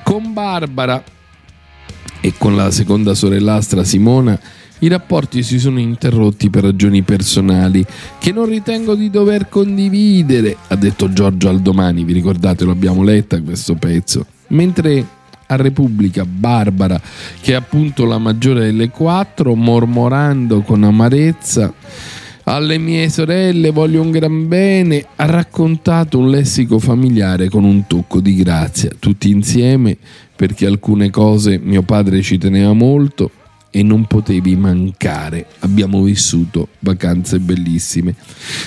Con 0.03 0.33
Barbara 0.33 1.03
e 2.21 2.33
con 2.39 2.57
la 2.57 2.71
seconda 2.71 3.15
sorellastra 3.15 3.85
Simona 3.85 4.41
i 4.81 4.89
rapporti 4.89 5.43
si 5.43 5.59
sono 5.59 5.79
interrotti 5.79 6.51
per 6.51 6.65
ragioni 6.65 7.03
personali 7.03 7.85
che 8.19 8.33
non 8.33 8.47
ritengo 8.47 8.95
di 8.95 9.09
dover 9.09 9.49
condividere, 9.49 10.57
ha 10.69 10.77
detto 10.77 11.13
Giorgio 11.13 11.49
al 11.49 11.61
domani, 11.61 12.05
vi 12.05 12.13
ricordate, 12.13 12.65
lo 12.65 12.73
abbiamo 12.73 13.03
letta 13.03 13.41
questo 13.41 13.75
pezzo. 13.75 14.27
Mentre 14.49 15.07
a 15.47 15.57
Repubblica 15.57 16.25
Barbara, 16.25 17.01
che 17.41 17.53
è 17.53 17.55
appunto 17.55 18.05
la 18.05 18.19
maggiore 18.19 18.67
delle 18.67 18.91
quattro, 18.91 19.55
mormorando 19.55 20.63
con 20.63 20.83
amarezza 20.83 21.73
alle 22.47 22.77
mie 22.77 23.09
sorelle 23.09 23.71
voglio 23.71 24.03
un 24.03 24.11
gran 24.11 24.49
bene, 24.49 25.07
ha 25.17 25.25
raccontato 25.25 26.19
un 26.19 26.29
lessico 26.29 26.79
familiare 26.79 27.49
con 27.49 27.65
un 27.65 27.87
tocco 27.87 28.21
di 28.21 28.35
grazia, 28.35 28.91
tutti 28.99 29.31
insieme 29.31 29.97
perché 30.37 30.67
alcune 30.67 31.11
cose 31.11 31.59
mio 31.59 31.83
padre 31.83 32.21
ci 32.21 32.37
teneva 32.39 32.73
molto 32.73 33.31
e 33.77 33.83
non 33.83 34.05
potevi 34.07 34.55
mancare. 34.55 35.47
Abbiamo 35.61 36.01
vissuto 36.05 36.69
vacanze 36.79 37.41
bellissime. 37.41 38.15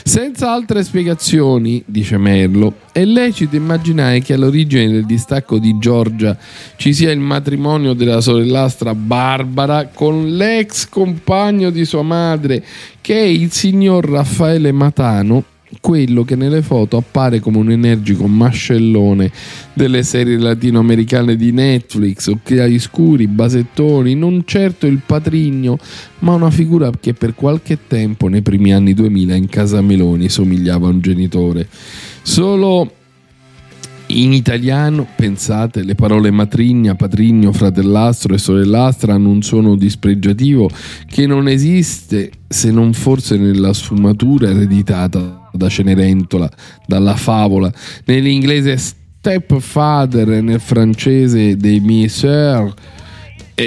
Senza 0.04 0.52
altre 0.52 0.84
spiegazioni, 0.84 1.82
dice 1.86 2.18
Merlo, 2.18 2.74
è 2.92 3.06
lecito 3.06 3.56
immaginare 3.56 4.20
che 4.20 4.34
all'origine 4.34 4.92
del 4.92 5.06
distacco 5.06 5.60
di 5.60 5.78
Giorgia 5.80 6.38
ci 6.76 6.94
sia 6.94 7.12
il 7.12 7.22
matrimonio 7.22 7.94
della 7.94 8.20
sorellastra 8.20 8.94
Barbara 8.94 9.88
con 9.94 10.36
l'ex 10.36 10.90
compagno 10.90 11.70
di 11.70 11.86
sua 11.86 12.02
madre, 12.02 12.62
che 13.00 13.18
è 13.18 13.26
il 13.26 13.50
signor 13.54 14.10
Raffaele 14.10 14.74
Matano 14.74 15.56
quello 15.88 16.26
che 16.26 16.36
nelle 16.36 16.64
foto 16.64 16.98
appare 16.98 17.40
come 17.40 17.60
un 17.60 17.72
energico 17.72 18.28
mascellone 18.28 19.32
delle 19.72 20.04
serie 20.04 20.38
latinoamericane 20.38 21.38
di 21.38 21.54
Netflix, 21.54 22.28
occhiali 22.28 22.78
scuri, 22.78 23.26
basettoni, 23.26 24.14
non 24.14 24.44
certo 24.46 24.86
il 24.86 25.00
patrigno, 25.06 25.78
ma 26.20 26.34
una 26.34 26.52
figura 26.52 26.92
che 27.00 27.14
per 27.14 27.36
qualche 27.36 27.78
tempo 27.88 28.28
nei 28.28 28.42
primi 28.42 28.74
anni 28.74 28.94
2000 28.94 29.36
in 29.36 29.48
casa 29.48 29.80
Meloni 29.80 30.28
somigliava 30.28 30.88
a 30.88 30.92
un 30.92 31.00
genitore. 31.00 31.70
Solo 32.22 32.92
in 34.08 34.32
italiano, 34.32 35.06
pensate, 35.16 35.84
le 35.84 35.96
parole 35.96 36.32
matrigna, 36.32 36.96
patrigno, 36.96 37.52
fratellastro 37.52 38.34
e 38.34 38.38
sorellastra 38.38 39.14
hanno 39.14 39.30
un 39.30 39.42
suono 39.42 39.76
dispregiativo 39.76 40.70
che 41.08 41.26
non 41.26 41.48
esiste 41.48 42.32
se 42.48 42.72
non 42.72 42.94
forse 42.94 43.38
nella 43.38 43.74
sfumatura 43.74 44.50
ereditata 44.50 45.50
da 45.52 45.68
Cenerentola, 45.70 46.50
dalla 46.86 47.16
favola, 47.16 47.72
nell'inglese 48.06 48.78
stepfather 48.78 50.32
e 50.32 50.42
nel 50.42 50.60
francese 50.60 51.58
dei 51.58 51.80
miei 51.80 52.08
sœurs 52.08 52.74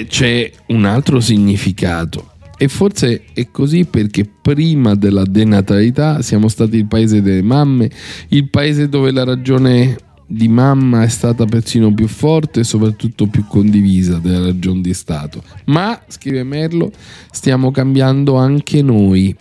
c'è 0.07 0.51
un 0.69 0.85
altro 0.85 1.21
significato. 1.21 2.29
E 2.57 2.69
forse 2.69 3.23
è 3.33 3.51
così 3.51 3.87
perché 3.87 4.29
prima 4.41 4.95
della 4.95 5.25
denatalità 5.25 6.21
siamo 6.23 6.49
stati 6.49 6.77
il 6.77 6.87
paese 6.87 7.23
delle 7.23 7.43
mamme, 7.43 7.91
il 8.29 8.51
paese 8.51 8.89
dove 8.89 9.11
la 9.11 9.25
ragione 9.25 9.97
di 10.33 10.47
mamma 10.47 11.03
è 11.03 11.09
stata 11.09 11.45
persino 11.45 11.93
più 11.93 12.07
forte 12.07 12.61
e 12.61 12.65
soprattutto 12.65 13.27
più 13.27 13.45
condivisa 13.49 14.19
della 14.19 14.45
ragione 14.45 14.81
di 14.81 14.95
Stato. 14.95 15.43
Ma, 15.65 16.01
scrive 16.07 16.45
Merlo, 16.45 16.93
stiamo 17.33 17.73
cambiando 17.73 18.37
anche 18.37 18.81
noi. 18.81 19.35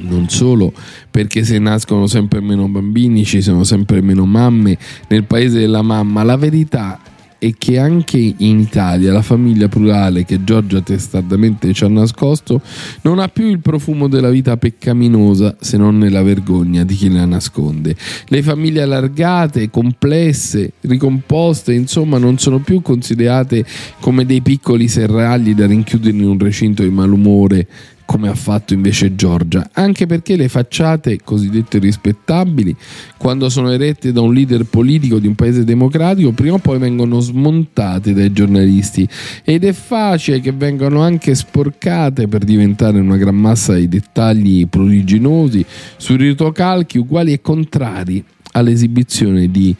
Non 0.00 0.28
solo 0.28 0.72
perché 1.08 1.44
se 1.44 1.60
nascono 1.60 2.08
sempre 2.08 2.40
meno 2.40 2.66
bambini 2.66 3.24
ci 3.24 3.40
sono 3.40 3.62
sempre 3.62 4.00
meno 4.00 4.26
mamme 4.26 4.76
nel 5.08 5.24
paese 5.24 5.60
della 5.60 5.82
mamma, 5.82 6.24
la 6.24 6.36
verità 6.36 6.98
è 7.00 7.17
che 7.56 7.78
anche 7.78 8.34
in 8.36 8.58
Italia 8.58 9.12
la 9.12 9.22
famiglia 9.22 9.68
plurale 9.68 10.24
che 10.24 10.42
Giorgia 10.42 10.80
testardamente 10.80 11.72
ci 11.72 11.84
ha 11.84 11.88
nascosto 11.88 12.60
non 13.02 13.20
ha 13.20 13.28
più 13.28 13.46
il 13.46 13.60
profumo 13.60 14.08
della 14.08 14.30
vita 14.30 14.56
peccaminosa 14.56 15.56
se 15.60 15.76
non 15.76 15.98
nella 15.98 16.22
vergogna 16.22 16.82
di 16.84 16.94
chi 16.94 17.10
la 17.10 17.24
nasconde. 17.24 17.94
Le 18.26 18.42
famiglie 18.42 18.82
allargate, 18.82 19.70
complesse, 19.70 20.72
ricomposte, 20.80 21.72
insomma, 21.72 22.18
non 22.18 22.38
sono 22.38 22.58
più 22.58 22.82
considerate 22.82 23.64
come 24.00 24.26
dei 24.26 24.40
piccoli 24.40 24.88
serragli 24.88 25.54
da 25.54 25.66
rinchiudere 25.66 26.16
in 26.16 26.24
un 26.24 26.38
recinto 26.38 26.82
di 26.82 26.90
malumore 26.90 27.66
come 28.08 28.30
ha 28.30 28.34
fatto 28.34 28.72
invece 28.72 29.14
Giorgia, 29.14 29.68
anche 29.74 30.06
perché 30.06 30.34
le 30.34 30.48
facciate 30.48 31.20
cosiddette 31.22 31.78
rispettabili, 31.78 32.74
quando 33.18 33.50
sono 33.50 33.70
erette 33.70 34.12
da 34.12 34.22
un 34.22 34.32
leader 34.32 34.64
politico 34.64 35.18
di 35.18 35.26
un 35.26 35.34
paese 35.34 35.62
democratico, 35.62 36.32
prima 36.32 36.54
o 36.54 36.58
poi 36.58 36.78
vengono 36.78 37.20
smontate 37.20 38.14
dai 38.14 38.32
giornalisti 38.32 39.06
ed 39.44 39.62
è 39.62 39.74
facile 39.74 40.40
che 40.40 40.52
vengano 40.52 41.02
anche 41.02 41.34
sporcate 41.34 42.28
per 42.28 42.44
diventare 42.44 42.98
una 42.98 43.18
gran 43.18 43.36
massa 43.36 43.74
di 43.74 43.88
dettagli 43.88 44.66
prodiginosi 44.66 45.62
su 45.98 46.16
ritocalchi 46.16 46.96
uguali 46.96 47.34
e 47.34 47.42
contrari 47.42 48.24
all'esibizione 48.52 49.50
di 49.50 49.76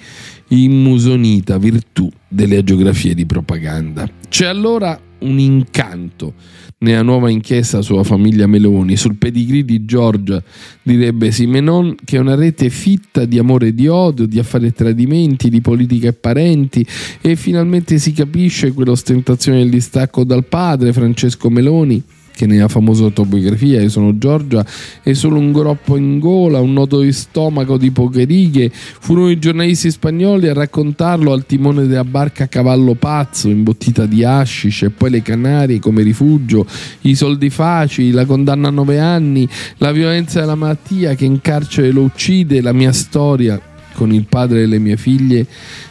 immusonita 0.49 1.57
virtù 1.57 2.11
delle 2.29 2.62
geografie 2.62 3.14
di 3.14 3.24
propaganda. 3.24 4.07
C'è 4.29 4.45
allora 4.45 5.01
un 5.20 5.39
incanto 5.39 6.35
nella 6.79 7.03
nuova 7.03 7.31
inchiesta 7.31 7.83
sulla 7.83 8.05
famiglia 8.05 8.47
Meloni, 8.47 8.97
sul 8.97 9.16
pedigree 9.16 9.64
di 9.64 9.85
Giorgia, 9.85 10.43
direbbe 10.83 11.33
Simenon, 11.33 11.97
che 12.05 12.16
è 12.16 12.20
una 12.20 12.35
rete 12.35 12.70
fitta 12.70 13.24
di 13.24 13.39
amore 13.39 13.68
e 13.68 13.74
di 13.74 13.89
odio, 13.89 14.26
di 14.26 14.39
affari 14.39 14.66
e 14.66 14.72
tradimenti, 14.72 15.49
di 15.49 15.61
politica 15.61 16.09
e 16.09 16.12
parenti, 16.12 16.87
e 17.20 17.35
finalmente 17.37 17.99
si 17.99 18.12
capisce 18.12 18.72
quell'ostentazione 18.72 19.59
del 19.59 19.70
distacco 19.70 20.24
dal 20.24 20.45
padre, 20.45 20.93
Francesco 20.93 21.51
Meloni, 21.51 22.03
che 22.39 22.47
nella 22.47 22.68
famosa 22.68 23.03
autobiografia 23.03 23.80
Io 23.82 23.89
sono 23.89 24.16
Giorgia 24.16 24.64
è 25.03 25.12
solo 25.12 25.41
un 25.41 25.51
groppo 25.51 25.97
in 25.97 26.20
gola, 26.20 26.61
un 26.61 26.72
nodo 26.72 27.01
di 27.01 27.11
stomaco 27.11 27.76
di 27.76 27.91
poche 27.91 28.22
righe. 28.22 28.70
Furono 28.72 29.28
i 29.28 29.41
giornalisti 29.41 29.91
spagnoli 29.91 30.47
a 30.47 30.53
raccontarlo 30.53 31.32
al 31.32 31.47
timone 31.47 31.89
della 31.89 32.05
barca 32.05 32.47
Cavallo 32.47 32.95
Pazzo, 32.95 33.49
imbottita 33.49 34.07
di 34.07 34.22
hashish, 34.22 34.82
e 34.82 34.91
poi 34.91 35.11
le 35.11 35.22
Canarie 35.22 35.80
come 35.80 36.03
rifugio, 36.03 36.64
i 37.03 37.16
soldi 37.16 37.51
facili, 37.51 38.12
la 38.12 38.24
condanna 38.24 38.68
a 38.68 38.70
nove 38.70 39.01
anni, 39.01 39.49
la 39.78 39.91
violenza 39.91 40.39
della 40.39 40.55
malattia 40.55 41.16
che 41.16 41.24
in 41.24 41.41
carcere 41.41 41.91
lo 41.91 42.03
uccide, 42.03 42.61
la 42.61 42.72
mia 42.72 42.93
storia 42.93 43.61
con 43.95 44.12
il 44.12 44.26
padre 44.28 44.61
delle 44.61 44.78
mie 44.78 44.97
figlie 44.97 45.45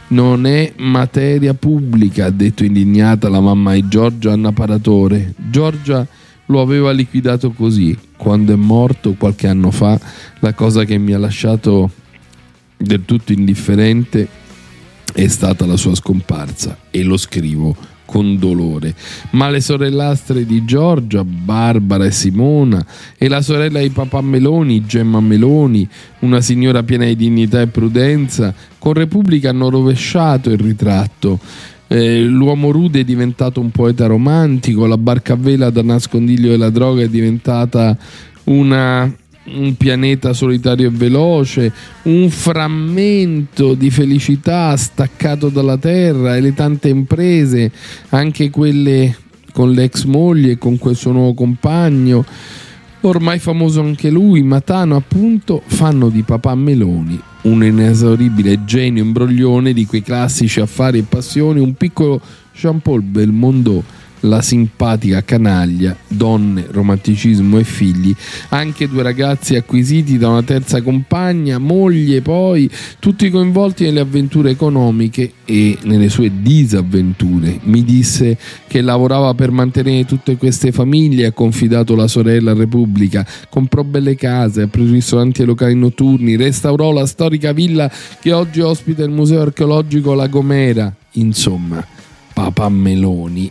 non 0.10 0.46
è 0.46 0.72
materia 0.78 1.54
pubblica, 1.54 2.28
ha 2.28 2.30
detto 2.30 2.64
indignata 2.64 3.28
la 3.28 3.42
mamma 3.42 3.74
di 3.74 3.86
Giorgia 3.90 4.32
Anna 4.32 4.54
Paratore. 4.54 5.34
Giorgia 5.36 6.08
lo 6.48 6.62
aveva 6.62 6.92
liquidato 6.92 7.52
così. 7.52 7.98
Quando 8.18 8.54
è 8.54 8.56
morto 8.56 9.16
qualche 9.18 9.48
anno 9.48 9.72
fa, 9.72 10.00
la 10.40 10.54
cosa 10.54 10.84
che 10.84 10.98
mi 10.98 11.14
ha 11.14 11.20
lasciato 11.20 11.90
del 12.76 13.06
tutto 13.06 13.32
indifferente 13.32 14.28
è 15.14 15.28
stata 15.28 15.66
la 15.66 15.78
sua 15.78 15.96
scomparsa 15.96 16.78
e 16.92 17.04
lo 17.04 17.18
scrivo 17.18 17.76
con 18.06 18.38
dolore. 18.38 18.96
Ma 19.32 19.50
le 19.50 19.60
sorellastre 19.60 20.46
di 20.46 20.64
Giorgia, 20.64 21.24
Barbara 21.24 22.06
e 22.06 22.12
Simona, 22.12 22.84
e 23.18 23.28
la 23.28 23.42
sorella 23.42 23.82
di 23.82 23.90
papà 23.90 24.22
Meloni, 24.22 24.86
Gemma 24.86 25.20
Meloni, 25.20 25.88
una 26.20 26.40
signora 26.42 26.84
piena 26.84 27.06
di 27.06 27.16
dignità 27.16 27.62
e 27.62 27.68
prudenza, 27.68 28.54
con 28.80 28.94
Repubblica 28.94 29.50
hanno 29.50 29.70
rovesciato 29.70 30.50
il 30.50 30.60
ritratto 30.60 31.40
eh, 31.88 32.24
l'uomo 32.24 32.72
rude 32.72 33.02
è 33.02 33.04
diventato 33.04 33.60
un 33.60 33.72
poeta 33.72 34.08
romantico, 34.08 34.86
la 34.86 34.98
barca 34.98 35.34
a 35.34 35.38
vela 35.38 35.70
da 35.70 35.82
nascondiglio 35.82 36.50
della 36.50 36.70
droga 36.70 37.04
è 37.04 37.10
diventata 37.10 37.98
una, 38.46 39.12
un 39.46 39.76
pianeta 39.78 40.34
solitario 40.34 40.88
e 40.88 40.92
veloce, 40.92 41.72
un 42.04 42.30
frammento 42.30 43.74
di 43.74 43.90
felicità 43.90 44.76
staccato 44.76 45.50
dalla 45.50 45.78
terra 45.78 46.36
e 46.36 46.42
le 46.42 46.54
tante 46.54 46.90
imprese, 46.90 47.72
anche 48.10 48.50
quelle 48.50 49.16
con 49.54 49.72
l'ex 49.72 50.04
moglie 50.04 50.52
e 50.52 50.58
con 50.58 50.78
quel 50.78 50.96
suo 50.96 51.12
nuovo 51.12 51.34
compagno, 51.34 52.24
ormai 53.02 53.40
famoso 53.40 53.82
anche 53.82 54.10
lui, 54.10 54.44
Matano 54.44 54.96
appunto, 54.96 55.62
fanno 55.66 56.10
di 56.10 56.24
papà 56.24 56.56
Meloni 56.56 57.22
un 57.48 57.64
inesauribile 57.64 58.66
genio 58.66 59.04
imbroglione 59.04 59.72
di 59.72 59.86
quei 59.86 60.02
classici 60.02 60.60
affari 60.60 61.00
e 61.00 61.04
passioni, 61.04 61.60
un 61.60 61.76
piccolo 61.76 62.20
Jean-Paul 62.54 63.02
Belmondo 63.02 63.84
la 64.22 64.42
simpatica 64.42 65.24
canaglia, 65.24 65.96
donne, 66.08 66.66
romanticismo 66.70 67.58
e 67.58 67.64
figli, 67.64 68.16
anche 68.50 68.88
due 68.88 69.04
ragazzi 69.04 69.56
acquisiti 69.56 70.18
da 70.18 70.30
una 70.30 70.44
terza 70.44 70.82
compagna, 70.82 71.58
moglie 71.58 72.22
poi, 72.22 72.70
tutti 73.00 73.30
coinvolti 73.30 73.84
nelle 73.84 74.00
avventure 74.00 74.52
economiche 74.52 75.34
e 75.46 75.78
nelle 75.84 76.10
sue 76.10 76.32
disavventure. 76.42 77.60
Mi 77.64 77.84
disse 77.84 78.38
che 78.68 78.82
lavorava 78.82 79.34
per 79.34 79.52
mantenere 79.52 80.06
tutte 80.06 80.38
queste 80.38 80.72
famiglie, 80.72 81.28
ha 81.28 81.32
confidato 81.32 81.96
la 81.96 82.08
sorella 82.08 82.52
a 82.52 82.56
Repubblica, 82.56 83.26
comprò 83.50 83.84
belle 83.84 84.16
case, 84.16 84.64
aprì 84.64 84.90
ristoranti 84.90 85.42
e 85.42 85.46
locali 85.46 85.76
notturni, 85.76 86.36
restaurò 86.36 86.92
la 86.92 87.06
storica 87.06 87.52
villa 87.52 87.92
che 88.20 88.34
oggi 88.34 88.62
ospita 88.62 89.04
il 89.04 89.12
Museo 89.12 89.42
Archeologico 89.42 90.14
La 90.14 90.28
Gomera. 90.28 90.94
Insomma, 91.14 91.86
Papa 92.34 92.70
Meloni 92.70 93.50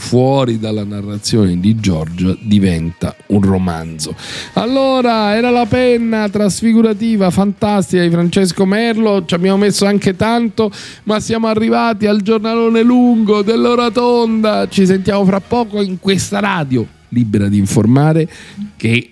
fuori 0.00 0.58
dalla 0.58 0.82
narrazione 0.82 1.60
di 1.60 1.76
George 1.76 2.36
diventa 2.40 3.14
un 3.26 3.42
romanzo. 3.42 4.16
Allora, 4.54 5.36
era 5.36 5.50
la 5.50 5.66
penna 5.66 6.28
trasfigurativa 6.28 7.30
fantastica 7.30 8.02
di 8.02 8.10
Francesco 8.10 8.64
Merlo, 8.64 9.24
ci 9.24 9.34
abbiamo 9.34 9.58
messo 9.58 9.86
anche 9.86 10.16
tanto, 10.16 10.72
ma 11.04 11.20
siamo 11.20 11.46
arrivati 11.46 12.06
al 12.06 12.22
giornalone 12.22 12.82
lungo 12.82 13.42
dell'Oratonda. 13.42 14.66
Ci 14.68 14.86
sentiamo 14.86 15.24
fra 15.24 15.40
poco 15.40 15.80
in 15.80 16.00
questa 16.00 16.40
radio 16.40 16.84
libera 17.10 17.48
di 17.48 17.58
informare 17.58 18.28
che 18.76 19.10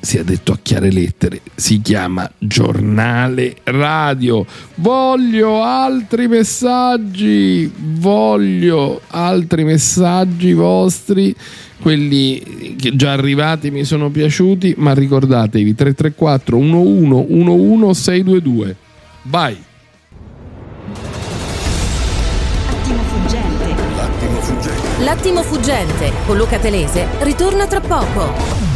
sia 0.00 0.22
detto 0.22 0.52
a 0.52 0.58
chiare 0.62 0.92
lettere, 0.92 1.40
si 1.54 1.80
chiama 1.80 2.30
giornale 2.38 3.56
radio. 3.64 4.44
Voglio 4.76 5.62
altri 5.62 6.28
messaggi, 6.28 7.70
voglio 7.74 9.00
altri 9.08 9.64
messaggi 9.64 10.52
vostri, 10.52 11.34
quelli 11.80 12.76
che 12.78 12.94
già 12.94 13.12
arrivati 13.12 13.70
mi 13.70 13.84
sono 13.84 14.10
piaciuti, 14.10 14.74
ma 14.78 14.94
ricordatevi 14.94 15.74
334 15.74 16.56
11 16.56 17.32
11 17.32 17.94
622. 17.94 18.76
Vai! 19.22 19.66
L'attimo 22.64 23.02
fuggente. 23.02 25.04
L'attimo 25.04 25.42
fuggente 25.42 26.12
con 26.26 26.36
Luca 26.36 26.58
Telese 26.58 27.06
ritorna 27.20 27.66
tra 27.66 27.80
poco. 27.80 28.67